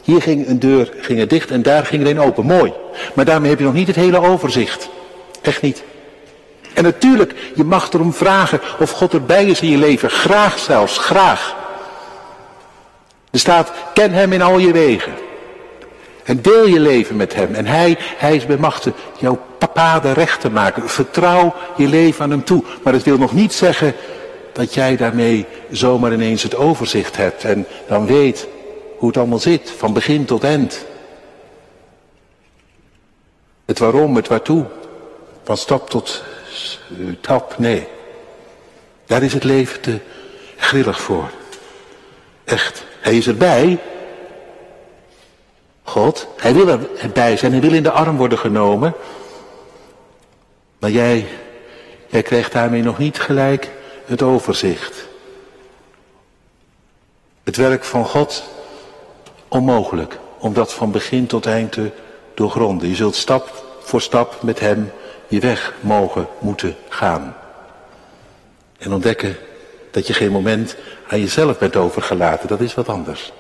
hier 0.03 0.21
ging 0.21 0.47
een 0.47 0.59
deur 0.59 0.93
ging 1.01 1.19
er 1.19 1.27
dicht 1.27 1.51
en 1.51 1.61
daar 1.61 1.85
ging 1.85 2.03
er 2.03 2.09
een 2.09 2.19
open. 2.19 2.45
Mooi. 2.45 2.73
Maar 3.15 3.25
daarmee 3.25 3.49
heb 3.49 3.59
je 3.59 3.65
nog 3.65 3.73
niet 3.73 3.87
het 3.87 3.95
hele 3.95 4.21
overzicht. 4.21 4.89
Echt 5.41 5.61
niet. 5.61 5.83
En 6.73 6.83
natuurlijk, 6.83 7.33
je 7.55 7.63
mag 7.63 7.93
erom 7.93 8.13
vragen 8.13 8.61
of 8.79 8.91
God 8.91 9.13
erbij 9.13 9.45
is 9.45 9.61
in 9.61 9.69
je 9.69 9.77
leven. 9.77 10.09
Graag 10.09 10.59
zelfs, 10.59 10.97
graag. 10.97 11.55
Er 13.31 13.39
staat, 13.39 13.71
ken 13.93 14.11
hem 14.11 14.33
in 14.33 14.41
al 14.41 14.57
je 14.57 14.71
wegen. 14.71 15.13
En 16.23 16.41
deel 16.41 16.67
je 16.67 16.79
leven 16.79 17.15
met 17.15 17.35
hem. 17.35 17.53
En 17.53 17.65
hij, 17.65 17.97
hij 17.99 18.35
is 18.35 18.45
bij 18.45 18.57
machten 18.57 18.93
jouw 19.19 19.39
papaden 19.57 20.13
recht 20.13 20.41
te 20.41 20.49
maken. 20.49 20.89
Vertrouw 20.89 21.53
je 21.75 21.87
leven 21.87 22.23
aan 22.23 22.29
hem 22.29 22.43
toe. 22.43 22.63
Maar 22.83 22.93
het 22.93 23.03
wil 23.03 23.17
nog 23.17 23.33
niet 23.33 23.53
zeggen 23.53 23.93
dat 24.53 24.73
jij 24.73 24.95
daarmee 24.95 25.45
zomaar 25.71 26.13
ineens 26.13 26.43
het 26.43 26.55
overzicht 26.55 27.17
hebt. 27.17 27.43
En 27.43 27.65
dan 27.87 28.05
weet 28.05 28.47
hoe 28.97 29.07
het 29.07 29.17
allemaal 29.17 29.39
zit, 29.39 29.73
van 29.77 29.93
begin 29.93 30.25
tot 30.25 30.43
eind. 30.43 30.85
Het 33.65 33.79
waarom, 33.79 34.15
het 34.15 34.27
waartoe. 34.27 34.65
Van 35.47 35.57
stap 35.57 35.89
tot 35.89 36.23
tap, 37.21 37.57
nee. 37.57 37.87
Daar 39.05 39.23
is 39.23 39.33
het 39.33 39.43
leven 39.43 39.81
te 39.81 39.99
grillig 40.57 41.01
voor. 41.01 41.29
Echt. 42.43 42.83
Hij 42.99 43.17
is 43.17 43.27
erbij, 43.27 43.79
God. 45.83 46.27
Hij 46.37 46.53
wil 46.53 46.79
erbij 46.97 47.37
zijn, 47.37 47.51
hij 47.51 47.61
wil 47.61 47.73
in 47.73 47.83
de 47.83 47.91
arm 47.91 48.17
worden 48.17 48.37
genomen. 48.37 48.93
Maar 50.79 50.91
jij, 50.91 51.27
jij 52.07 52.21
krijgt 52.21 52.51
daarmee 52.51 52.83
nog 52.83 52.97
niet 52.97 53.19
gelijk 53.19 53.71
het 54.05 54.21
overzicht. 54.21 55.07
Het 57.43 57.55
werk 57.55 57.83
van 57.83 58.05
God, 58.05 58.43
onmogelijk 59.47 60.17
om 60.39 60.53
dat 60.53 60.73
van 60.73 60.91
begin 60.91 61.27
tot 61.27 61.45
eind 61.45 61.71
te 61.71 61.91
doorgronden. 62.33 62.89
Je 62.89 62.95
zult 62.95 63.15
stap 63.15 63.63
voor 63.79 64.01
stap 64.01 64.41
met 64.41 64.59
hem 64.59 64.91
je 65.27 65.39
weg 65.39 65.73
mogen 65.79 66.27
moeten 66.39 66.75
gaan. 66.89 67.35
En 68.77 68.93
ontdekken 68.93 69.37
dat 69.91 70.07
je 70.07 70.13
geen 70.13 70.31
moment 70.31 70.75
aan 71.07 71.19
jezelf 71.19 71.57
bent 71.57 71.75
overgelaten, 71.75 72.47
dat 72.47 72.59
is 72.59 72.73
wat 72.73 72.89
anders. 72.89 73.31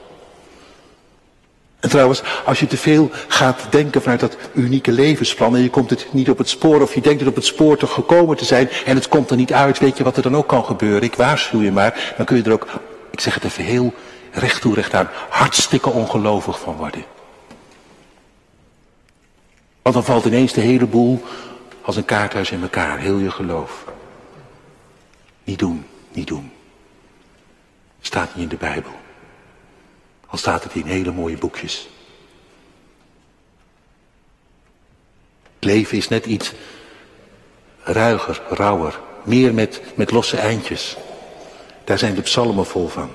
En 1.79 1.89
trouwens, 1.89 2.21
als 2.45 2.59
je 2.59 2.67
te 2.67 2.77
veel 2.77 3.09
gaat 3.27 3.61
denken 3.69 4.01
vanuit 4.01 4.19
dat 4.19 4.37
unieke 4.53 4.91
levensplan 4.91 5.55
en 5.55 5.61
je 5.61 5.69
komt 5.69 5.89
het 5.89 6.07
niet 6.11 6.29
op 6.29 6.37
het 6.37 6.49
spoor 6.49 6.81
of 6.81 6.93
je 6.93 7.01
denkt 7.01 7.19
het 7.19 7.29
op 7.29 7.35
het 7.35 7.45
spoor 7.45 7.77
te 7.77 7.87
gekomen 7.87 8.37
te 8.37 8.45
zijn 8.45 8.69
en 8.85 8.95
het 8.95 9.07
komt 9.07 9.29
er 9.29 9.37
niet 9.37 9.53
uit, 9.53 9.79
weet 9.79 9.97
je 9.97 10.03
wat 10.03 10.17
er 10.17 10.23
dan 10.23 10.35
ook 10.35 10.47
kan 10.47 10.65
gebeuren? 10.65 11.01
Ik 11.01 11.15
waarschuw 11.15 11.61
je 11.61 11.71
maar, 11.71 12.13
dan 12.17 12.25
kun 12.25 12.37
je 12.37 12.43
er 12.43 12.51
ook, 12.51 12.67
ik 13.11 13.19
zeg 13.19 13.33
het 13.33 13.43
even 13.43 13.63
heel 13.63 13.93
recht 14.31 14.61
toe 14.61 14.73
recht 14.73 14.93
aan, 14.93 15.09
hartstikke 15.29 15.89
ongelovig 15.89 16.59
van 16.59 16.75
worden. 16.75 17.03
Want 19.81 19.95
dan 19.95 20.05
valt 20.05 20.25
ineens 20.25 20.53
de 20.53 20.61
hele 20.61 20.85
boel 20.85 21.23
als 21.87 21.95
een 21.95 22.05
kaarthuis 22.05 22.51
in 22.51 22.61
elkaar, 22.61 22.99
heel 22.99 23.17
je 23.17 23.31
geloof. 23.31 23.85
Niet 25.43 25.59
doen, 25.59 25.85
niet 26.11 26.27
doen. 26.27 26.51
Staat 28.01 28.35
niet 28.35 28.43
in 28.43 28.49
de 28.49 28.55
Bijbel. 28.55 28.91
Al 30.25 30.37
staat 30.37 30.63
het 30.63 30.75
in 30.75 30.85
hele 30.85 31.11
mooie 31.11 31.37
boekjes. 31.37 31.89
Leven 35.59 35.97
is 35.97 36.07
net 36.07 36.25
iets 36.25 36.53
ruiger, 37.83 38.41
rauwer. 38.49 38.99
Meer 39.23 39.53
met, 39.53 39.81
met 39.95 40.11
losse 40.11 40.37
eindjes. 40.37 40.97
Daar 41.83 41.97
zijn 41.97 42.15
de 42.15 42.21
psalmen 42.21 42.65
vol 42.65 42.87
van. 42.87 43.11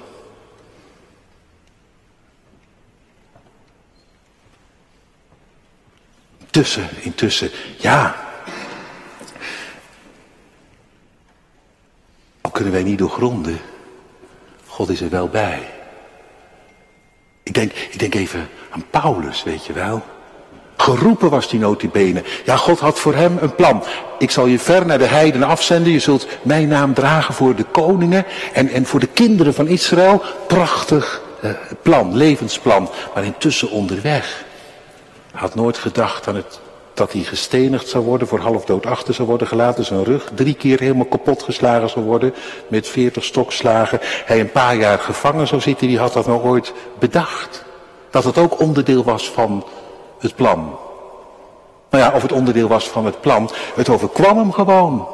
Intussen, 6.39 6.89
intussen, 7.03 7.51
ja. 7.79 8.31
Kunnen 12.63 12.81
wij 12.81 12.91
niet 12.91 12.99
doorgronden. 12.99 13.59
God 14.67 14.89
is 14.89 15.01
er 15.01 15.11
wel 15.11 15.29
bij. 15.29 15.69
Ik 17.43 17.55
denk, 17.55 17.73
ik 17.73 17.99
denk 17.99 18.15
even 18.15 18.49
aan 18.71 18.85
Paulus, 18.91 19.43
weet 19.43 19.67
je 19.67 19.73
wel. 19.73 20.03
Geroepen 20.77 21.31
was 21.31 21.49
die 21.49 21.61
notabene. 21.61 22.23
Ja, 22.45 22.57
God 22.57 22.79
had 22.79 22.99
voor 22.99 23.15
hem 23.15 23.39
een 23.41 23.55
plan. 23.55 23.85
Ik 24.19 24.31
zal 24.31 24.47
je 24.47 24.59
ver 24.59 24.87
naar 24.87 24.99
de 24.99 25.07
heiden 25.07 25.43
afzenden. 25.43 25.93
Je 25.93 25.99
zult 25.99 26.27
mijn 26.43 26.69
naam 26.69 26.95
dragen 26.95 27.35
voor 27.35 27.55
de 27.55 27.65
koningen 27.65 28.25
en, 28.53 28.69
en 28.69 28.87
voor 28.87 29.01
de 29.01 29.07
kinderen 29.13 29.55
van 29.55 29.69
Israël. 29.69 30.23
Prachtig 30.47 31.23
eh, 31.41 31.51
plan, 31.83 32.17
levensplan. 32.17 32.91
Maar 33.15 33.25
intussen 33.25 33.71
onderweg. 33.71 34.45
Had 35.33 35.55
nooit 35.55 35.79
gedacht 35.79 36.29
aan 36.29 36.37
het 36.37 36.61
dat 36.95 37.13
hij 37.13 37.23
gestenigd 37.23 37.89
zou 37.89 38.05
worden, 38.05 38.29
voor 38.29 38.39
half 38.39 38.65
dood 38.65 38.87
achter 38.87 39.15
zou 39.15 39.29
worden 39.29 39.47
gelaten, 39.47 39.85
zijn 39.85 40.05
rug 40.05 40.31
drie 40.35 40.55
keer 40.55 40.81
helemaal 40.81 41.07
kapot 41.07 41.43
geslagen 41.43 41.91
zou 41.91 42.05
worden, 42.05 42.35
met 42.69 42.89
veertig 42.89 43.25
stokslagen. 43.25 43.99
Hij 44.25 44.41
een 44.41 44.53
paar 44.53 44.77
jaar 44.77 44.99
gevangen 44.99 45.47
zou 45.47 45.61
zitten, 45.61 45.87
die 45.87 45.99
had 45.99 46.13
dat 46.13 46.27
nog 46.27 46.43
ooit 46.43 46.73
bedacht. 46.99 47.65
Dat 48.11 48.25
het 48.25 48.39
ook 48.39 48.61
onderdeel 48.61 49.05
was 49.05 49.31
van 49.31 49.65
het 50.19 50.35
plan. 50.35 50.79
Nou 51.91 52.05
ja, 52.05 52.13
of 52.15 52.23
het 52.23 52.33
onderdeel 52.33 52.69
was 52.69 52.89
van 52.89 53.05
het 53.05 53.21
plan, 53.21 53.51
het 53.75 53.89
overkwam 53.89 54.39
hem 54.39 54.53
gewoon. 54.53 55.09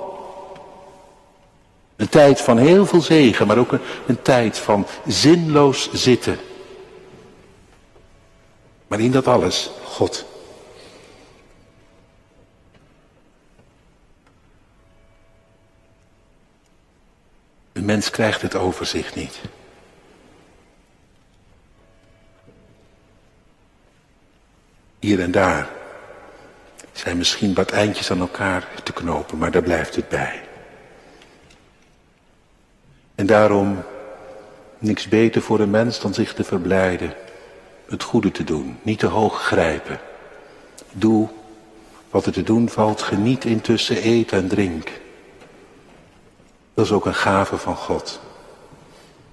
Een 1.97 2.09
tijd 2.09 2.41
van 2.41 2.59
heel 2.59 2.87
veel 2.87 3.01
zegen, 3.01 3.47
maar 3.47 3.59
ook 3.59 3.72
een, 3.72 3.81
een 4.07 4.22
tijd 4.22 4.59
van 4.59 4.87
zinloos 5.07 5.93
zitten. 5.93 6.39
Maar 8.87 9.01
in 9.01 9.11
dat 9.11 9.26
alles, 9.26 9.70
God. 9.85 10.24
Mens 17.89 18.11
krijgt 18.11 18.43
het 18.43 18.55
overzicht 18.55 19.14
niet. 19.14 19.41
Hier 24.99 25.20
en 25.20 25.30
daar 25.30 25.68
zijn 26.93 27.16
misschien 27.16 27.55
wat 27.55 27.70
eindjes 27.70 28.11
aan 28.11 28.20
elkaar 28.20 28.68
te 28.82 28.93
knopen, 28.93 29.39
maar 29.39 29.51
daar 29.51 29.62
blijft 29.62 29.97
het 29.97 30.09
bij. 30.09 30.41
En 33.14 33.26
daarom 33.26 33.82
niks 34.78 35.09
beter 35.09 35.43
voor 35.43 35.61
een 35.61 35.70
mens 35.70 36.01
dan 36.01 36.14
zich 36.14 36.34
te 36.34 36.45
verblijden, 36.45 37.14
het 37.86 38.03
goede 38.03 38.30
te 38.30 38.45
doen, 38.45 38.78
niet 38.82 38.99
te 38.99 39.07
hoog 39.07 39.43
grijpen. 39.43 40.01
Doe 40.93 41.28
wat 42.11 42.26
er 42.26 42.32
te 42.32 42.43
doen 42.43 42.68
valt, 42.68 43.03
geniet 43.03 43.45
intussen, 43.45 44.07
eet 44.07 44.32
en 44.32 44.49
drink. 44.49 44.91
Dat 46.79 46.87
is 46.87 46.93
ook 46.93 47.07
een 47.07 47.14
gave 47.14 47.57
van 47.57 47.76
God. 47.76 48.20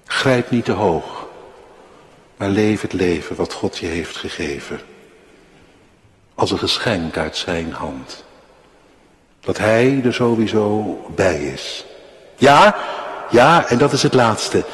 Grijp 0.06 0.50
niet 0.50 0.64
te 0.64 0.72
hoog, 0.72 1.26
maar 2.36 2.48
leef 2.48 2.80
het 2.80 2.92
leven 2.92 3.36
wat 3.36 3.52
God 3.52 3.78
je 3.78 3.86
heeft 3.86 4.16
gegeven. 4.16 4.80
Als 6.34 6.50
een 6.50 6.58
geschenk 6.58 7.16
uit 7.16 7.36
zijn 7.36 7.72
hand. 7.72 8.24
Dat 9.40 9.58
hij 9.58 10.00
er 10.04 10.14
sowieso 10.14 10.98
bij 11.14 11.44
is. 11.44 11.84
Ja, 12.36 12.76
ja, 13.30 13.68
en 13.68 13.78
dat 13.78 13.92
is 13.92 14.02
het 14.02 14.14
laatste. 14.14 14.64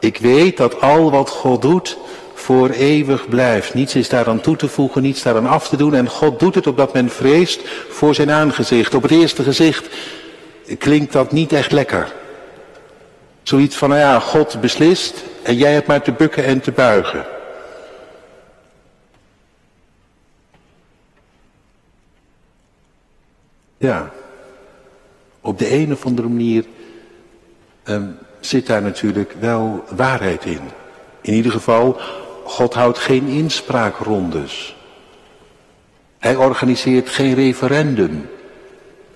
Ik 0.00 0.18
weet 0.18 0.56
dat 0.56 0.80
al 0.80 1.10
wat 1.10 1.28
God 1.28 1.62
doet 1.62 1.98
voor 2.34 2.70
eeuwig 2.70 3.28
blijft. 3.28 3.74
Niets 3.74 3.94
is 3.94 4.08
daaraan 4.08 4.40
toe 4.40 4.56
te 4.56 4.68
voegen, 4.68 5.02
niets 5.02 5.22
daaraan 5.22 5.46
af 5.46 5.68
te 5.68 5.76
doen. 5.76 5.94
En 5.94 6.08
God 6.08 6.40
doet 6.40 6.54
het 6.54 6.66
opdat 6.66 6.92
men 6.92 7.10
vreest 7.10 7.60
voor 7.88 8.14
zijn 8.14 8.30
aangezicht. 8.30 8.94
Op 8.94 9.02
het 9.02 9.10
eerste 9.10 9.42
gezicht 9.42 9.88
klinkt 10.78 11.12
dat 11.12 11.32
niet 11.32 11.52
echt 11.52 11.72
lekker. 11.72 12.12
Zoiets 13.42 13.76
van, 13.76 13.88
nou 13.88 14.00
ja, 14.00 14.18
God 14.18 14.60
beslist 14.60 15.24
en 15.42 15.56
jij 15.56 15.72
hebt 15.72 15.86
maar 15.86 16.02
te 16.02 16.12
bukken 16.12 16.44
en 16.44 16.60
te 16.60 16.72
buigen. 16.72 17.26
Ja, 23.76 24.10
op 25.40 25.58
de 25.58 25.72
een 25.72 25.92
of 25.92 26.06
andere 26.06 26.28
manier 26.28 26.64
um, 27.84 28.18
zit 28.40 28.66
daar 28.66 28.82
natuurlijk 28.82 29.34
wel 29.40 29.84
waarheid 29.96 30.44
in. 30.44 30.60
In 31.20 31.34
ieder 31.34 31.52
geval, 31.52 32.00
God 32.44 32.74
houdt 32.74 32.98
geen 32.98 33.26
inspraakrondes. 33.26 34.76
Hij 36.18 36.36
organiseert 36.36 37.08
geen 37.08 37.34
referendum. 37.34 38.28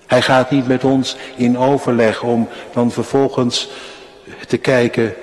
Hij 0.09 0.21
gaat 0.21 0.51
niet 0.51 0.67
met 0.67 0.83
ons 0.83 1.15
in 1.35 1.57
overleg 1.57 2.23
om 2.23 2.47
dan 2.73 2.91
vervolgens 2.91 3.69
te 4.47 4.57
kijken 4.57 5.13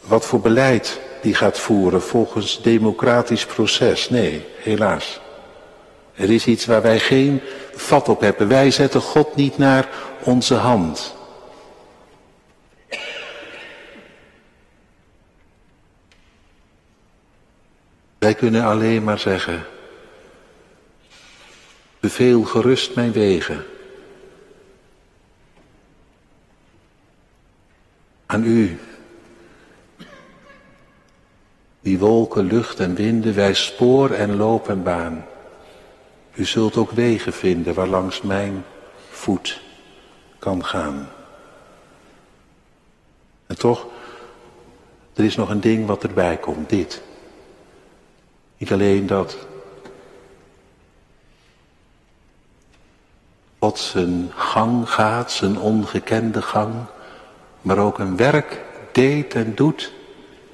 wat 0.00 0.26
voor 0.26 0.40
beleid 0.40 1.00
die 1.22 1.34
gaat 1.34 1.58
voeren 1.58 2.02
volgens 2.02 2.62
democratisch 2.62 3.46
proces. 3.46 4.10
Nee, 4.10 4.46
helaas. 4.62 5.20
Er 6.14 6.30
is 6.30 6.46
iets 6.46 6.66
waar 6.66 6.82
wij 6.82 6.98
geen 6.98 7.40
vat 7.74 8.08
op 8.08 8.20
hebben. 8.20 8.48
Wij 8.48 8.70
zetten 8.70 9.00
God 9.00 9.36
niet 9.36 9.58
naar 9.58 9.88
onze 10.22 10.54
hand. 10.54 11.14
Wij 18.18 18.34
kunnen 18.34 18.64
alleen 18.64 19.04
maar 19.04 19.18
zeggen, 19.18 19.64
beveel 22.00 22.42
gerust 22.42 22.94
mijn 22.94 23.12
wegen. 23.12 23.64
Aan 28.26 28.44
u, 28.44 28.78
die 31.80 31.98
wolken, 31.98 32.44
lucht 32.44 32.80
en 32.80 32.94
winden, 32.94 33.34
wij 33.34 33.54
spoor 33.54 34.10
en 34.10 34.36
loop 34.36 34.68
en 34.68 34.82
baan. 34.82 35.26
U 36.34 36.44
zult 36.44 36.76
ook 36.76 36.90
wegen 36.90 37.32
vinden 37.32 37.74
waar 37.74 37.88
langs 37.88 38.22
mijn 38.22 38.64
voet 39.10 39.60
kan 40.38 40.64
gaan. 40.64 41.08
En 43.46 43.58
toch, 43.58 43.86
er 45.14 45.24
is 45.24 45.36
nog 45.36 45.50
een 45.50 45.60
ding 45.60 45.86
wat 45.86 46.02
erbij 46.02 46.36
komt, 46.36 46.68
dit. 46.68 47.02
Niet 48.56 48.72
alleen 48.72 49.06
dat 49.06 49.47
God 53.58 53.78
zijn 53.78 54.30
gang 54.34 54.90
gaat, 54.90 55.32
zijn 55.32 55.58
ongekende 55.58 56.42
gang, 56.42 56.74
maar 57.60 57.78
ook 57.78 57.98
een 57.98 58.16
werk 58.16 58.64
deed 58.92 59.34
en 59.34 59.54
doet. 59.54 59.92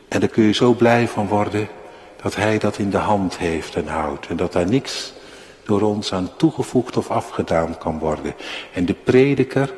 En 0.09 0.21
daar 0.21 0.29
kun 0.29 0.45
je 0.45 0.53
zo 0.53 0.73
blij 0.73 1.09
van 1.09 1.27
worden 1.27 1.69
dat 2.23 2.35
hij 2.35 2.59
dat 2.59 2.79
in 2.79 2.91
de 2.91 2.97
hand 2.97 3.39
heeft 3.39 3.75
en 3.75 3.87
houdt. 3.87 4.27
En 4.27 4.37
dat 4.37 4.53
daar 4.53 4.69
niks 4.69 5.13
door 5.65 5.81
ons 5.81 6.13
aan 6.13 6.31
toegevoegd 6.37 6.97
of 6.97 7.11
afgedaan 7.11 7.79
kan 7.79 7.99
worden. 7.99 8.35
En 8.73 8.85
de 8.85 8.95
prediker, 8.95 9.75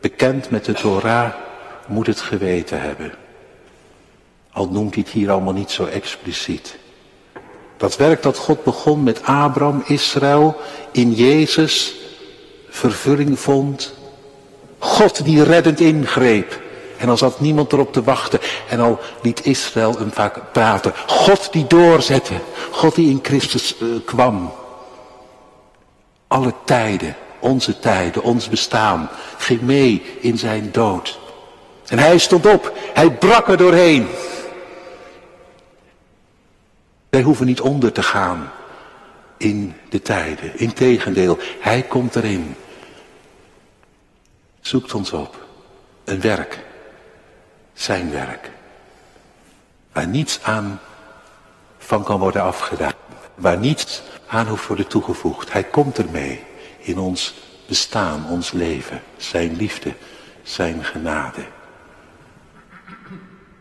bekend 0.00 0.50
met 0.50 0.64
de 0.64 0.72
Torah, 0.72 1.32
moet 1.86 2.06
het 2.06 2.20
geweten 2.20 2.80
hebben. 2.80 3.12
Al 4.52 4.68
noemt 4.68 4.94
hij 4.94 5.02
het 5.02 5.12
hier 5.12 5.30
allemaal 5.30 5.52
niet 5.52 5.70
zo 5.70 5.84
expliciet. 5.84 6.78
Dat 7.76 7.96
werk 7.96 8.22
dat 8.22 8.38
God 8.38 8.64
begon 8.64 9.02
met 9.02 9.22
Abraham, 9.22 9.82
Israël, 9.86 10.56
in 10.92 11.12
Jezus 11.12 12.02
vervulling 12.74 13.38
vond. 13.38 13.94
God 14.78 15.24
die 15.24 15.42
reddend 15.42 15.80
ingreep. 15.80 16.62
En 16.96 17.08
al 17.08 17.16
zat 17.16 17.40
niemand 17.40 17.72
erop 17.72 17.92
te 17.92 18.02
wachten. 18.02 18.38
En 18.68 18.80
al 18.80 18.98
liet 19.22 19.46
Israël 19.46 19.98
hem 19.98 20.12
vaak 20.12 20.52
praten. 20.52 20.92
God 21.06 21.52
die 21.52 21.66
doorzette. 21.66 22.34
God 22.70 22.94
die 22.94 23.10
in 23.10 23.18
Christus 23.22 23.76
uh, 23.82 23.88
kwam. 24.04 24.52
Alle 26.26 26.54
tijden, 26.64 27.16
onze 27.38 27.78
tijden, 27.78 28.22
ons 28.22 28.48
bestaan, 28.48 29.08
ging 29.38 29.60
mee 29.60 30.02
in 30.20 30.38
zijn 30.38 30.68
dood. 30.72 31.18
En 31.86 31.98
hij 31.98 32.18
stond 32.18 32.46
op. 32.46 32.72
Hij 32.94 33.10
brak 33.10 33.48
er 33.48 33.56
doorheen. 33.56 34.08
Wij 37.10 37.22
hoeven 37.22 37.46
niet 37.46 37.60
onder 37.60 37.92
te 37.92 38.02
gaan 38.02 38.50
in 39.36 39.74
de 39.88 40.02
tijden. 40.02 40.58
Integendeel, 40.58 41.38
hij 41.60 41.82
komt 41.82 42.16
erin. 42.16 42.54
Zoekt 44.64 44.94
ons 44.94 45.12
op. 45.12 45.46
Een 46.04 46.20
werk. 46.20 46.58
Zijn 47.72 48.10
werk. 48.10 48.50
Waar 49.92 50.06
niets 50.06 50.42
aan 50.42 50.80
van 51.78 52.04
kan 52.04 52.18
worden 52.18 52.42
afgedaan. 52.42 52.92
Waar 53.34 53.58
niets 53.58 54.02
aan 54.26 54.46
hoeft 54.46 54.66
worden 54.66 54.86
toegevoegd. 54.86 55.52
Hij 55.52 55.64
komt 55.64 55.98
ermee 55.98 56.42
in 56.78 56.98
ons 56.98 57.34
bestaan, 57.66 58.26
ons 58.28 58.50
leven. 58.52 59.02
Zijn 59.16 59.56
liefde, 59.56 59.94
zijn 60.42 60.84
genade. 60.84 61.44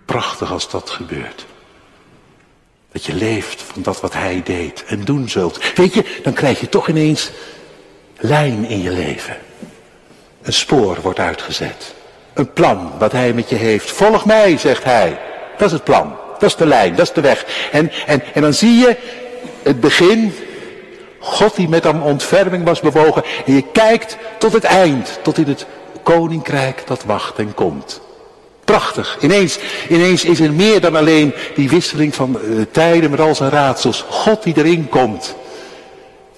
Prachtig 0.06 0.52
als 0.52 0.70
dat 0.70 0.90
gebeurt. 0.90 1.46
Dat 2.92 3.06
je 3.06 3.14
leeft 3.14 3.62
van 3.62 3.82
dat 3.82 4.02
wat 4.02 4.14
hij 4.14 4.44
deed 4.44 4.84
en 4.86 5.06
doen 5.06 5.30
zult. 5.30 5.74
Weet 5.76 5.94
je, 5.94 6.20
dan 6.24 6.34
krijg 6.34 6.60
je 6.60 6.70
toch 6.70 6.88
ineens 6.88 7.32
lijn 8.18 8.66
in 8.66 8.82
je 8.82 8.92
leven. 8.92 9.38
Een 10.44 10.54
spoor 10.54 10.98
wordt 11.02 11.20
uitgezet. 11.20 11.94
Een 12.34 12.54
plan 12.54 12.92
wat 12.98 13.12
hij 13.12 13.34
met 13.34 13.50
je 13.50 13.56
heeft. 13.56 13.92
Volg 13.92 14.26
mij, 14.26 14.58
zegt 14.58 14.84
hij. 14.84 15.20
Dat 15.58 15.68
is 15.68 15.74
het 15.74 15.84
plan. 15.84 16.16
Dat 16.40 16.50
is 16.50 16.56
de 16.56 16.66
lijn, 16.66 16.96
dat 16.96 17.06
is 17.06 17.14
de 17.14 17.22
weg. 17.22 17.46
En, 17.72 17.92
en, 18.06 18.24
en 18.34 18.42
dan 18.42 18.54
zie 18.54 18.78
je 18.78 18.98
het 19.64 19.80
begin. 19.80 20.34
God 21.20 21.56
die 21.56 21.70
met 21.70 21.86
aan 21.86 22.04
ontferming 22.04 22.64
was 22.64 22.80
bewogen. 22.80 23.24
En 23.46 23.54
je 23.54 23.64
kijkt 23.72 24.18
tot 24.38 24.54
het 24.54 24.64
eind. 24.64 25.20
Tot 25.22 25.38
in 25.38 25.48
het 25.48 25.66
koninkrijk 26.04 26.84
dat 26.86 27.04
wacht 27.04 27.38
en 27.38 27.54
komt. 27.54 28.02
Prachtig. 28.66 29.18
Ineens, 29.22 29.60
ineens 29.90 30.24
is 30.24 30.40
er 30.40 30.54
meer 30.54 30.82
dan 30.82 30.96
alleen 30.96 31.34
die 31.56 31.70
wisseling 31.70 32.16
van 32.16 32.40
uh, 32.44 32.62
tijden 32.72 33.10
met 33.10 33.20
al 33.20 33.36
zijn 33.36 33.50
raadsels. 33.50 34.06
God 34.10 34.44
die 34.44 34.58
erin 34.58 34.90
komt. 34.90 35.36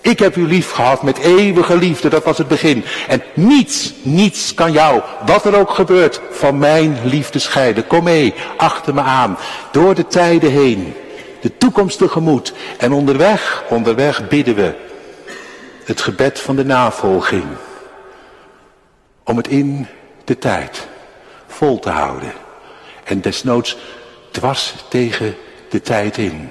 Ik 0.05 0.19
heb 0.19 0.35
u 0.35 0.47
lief 0.47 0.71
gehad 0.71 1.03
met 1.03 1.17
eeuwige 1.17 1.77
liefde, 1.77 2.09
dat 2.09 2.23
was 2.23 2.37
het 2.37 2.47
begin. 2.47 2.85
En 3.07 3.23
niets, 3.33 3.93
niets 4.01 4.53
kan 4.53 4.71
jou, 4.71 5.01
wat 5.25 5.45
er 5.45 5.59
ook 5.59 5.69
gebeurt, 5.69 6.21
van 6.31 6.57
mijn 6.57 6.99
liefde 7.03 7.39
scheiden. 7.39 7.87
Kom 7.87 8.03
mee, 8.03 8.33
achter 8.57 8.93
me 8.93 9.01
aan, 9.01 9.37
door 9.71 9.95
de 9.95 10.07
tijden 10.07 10.51
heen, 10.51 10.93
de 11.41 11.57
toekomst 11.57 11.97
tegemoet. 11.97 12.53
En 12.77 12.93
onderweg, 12.93 13.63
onderweg 13.69 14.27
bidden 14.27 14.55
we 14.55 14.73
het 15.83 16.01
gebed 16.01 16.39
van 16.39 16.55
de 16.55 16.65
navolging. 16.65 17.45
Om 19.23 19.37
het 19.37 19.47
in 19.47 19.87
de 20.23 20.37
tijd 20.37 20.87
vol 21.47 21.79
te 21.79 21.89
houden. 21.89 22.33
En 23.03 23.21
desnoods 23.21 23.77
dwars 24.31 24.73
tegen 24.89 25.35
de 25.69 25.81
tijd 25.81 26.17
in 26.17 26.49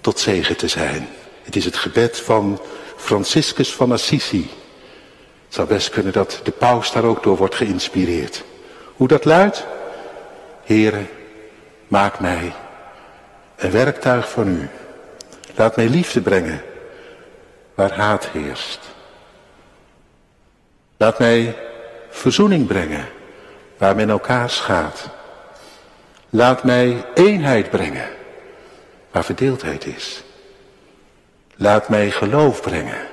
tot 0.00 0.18
zegen 0.18 0.56
te 0.56 0.68
zijn. 0.68 1.08
Het 1.44 1.56
is 1.56 1.64
het 1.64 1.76
gebed 1.76 2.20
van 2.20 2.60
Franciscus 2.96 3.74
van 3.74 3.92
Assisi. 3.92 4.50
Het 5.44 5.54
zou 5.54 5.68
best 5.68 5.88
kunnen 5.88 6.12
dat 6.12 6.40
de 6.44 6.50
paus 6.50 6.92
daar 6.92 7.04
ook 7.04 7.22
door 7.22 7.36
wordt 7.36 7.54
geïnspireerd. 7.54 8.44
Hoe 8.96 9.08
dat 9.08 9.24
luidt? 9.24 9.66
Heren, 10.64 11.08
maak 11.88 12.20
mij 12.20 12.52
een 13.56 13.70
werktuig 13.70 14.30
van 14.30 14.48
u. 14.48 14.68
Laat 15.54 15.76
mij 15.76 15.88
liefde 15.88 16.20
brengen 16.20 16.62
waar 17.74 17.92
haat 17.92 18.28
heerst. 18.28 18.80
Laat 20.96 21.18
mij 21.18 21.56
verzoening 22.10 22.66
brengen 22.66 23.08
waar 23.76 23.96
men 23.96 24.10
elkaar 24.10 24.50
schaadt. 24.50 25.08
Laat 26.30 26.64
mij 26.64 27.04
eenheid 27.14 27.70
brengen 27.70 28.08
waar 29.10 29.24
verdeeldheid 29.24 29.86
is. 29.86 30.23
Laat 31.56 31.88
mij 31.88 32.10
geloof 32.10 32.60
brengen 32.60 33.06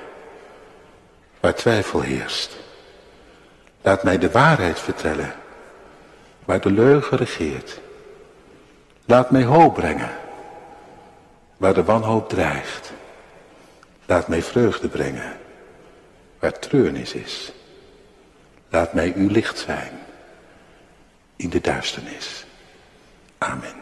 waar 1.40 1.54
twijfel 1.54 2.00
heerst. 2.00 2.56
Laat 3.82 4.02
mij 4.02 4.18
de 4.18 4.30
waarheid 4.30 4.80
vertellen 4.80 5.34
waar 6.44 6.60
de 6.60 6.70
leugen 6.70 7.16
regeert. 7.16 7.80
Laat 9.04 9.30
mij 9.30 9.44
hoop 9.44 9.74
brengen 9.74 10.10
waar 11.56 11.74
de 11.74 11.84
wanhoop 11.84 12.28
dreigt. 12.28 12.92
Laat 14.06 14.28
mij 14.28 14.42
vreugde 14.42 14.88
brengen 14.88 15.36
waar 16.38 16.58
treurnis 16.58 17.14
is. 17.14 17.52
Laat 18.68 18.92
mij 18.92 19.12
uw 19.16 19.28
licht 19.28 19.58
zijn 19.58 20.00
in 21.36 21.50
de 21.50 21.60
duisternis. 21.60 22.44
Amen. 23.38 23.81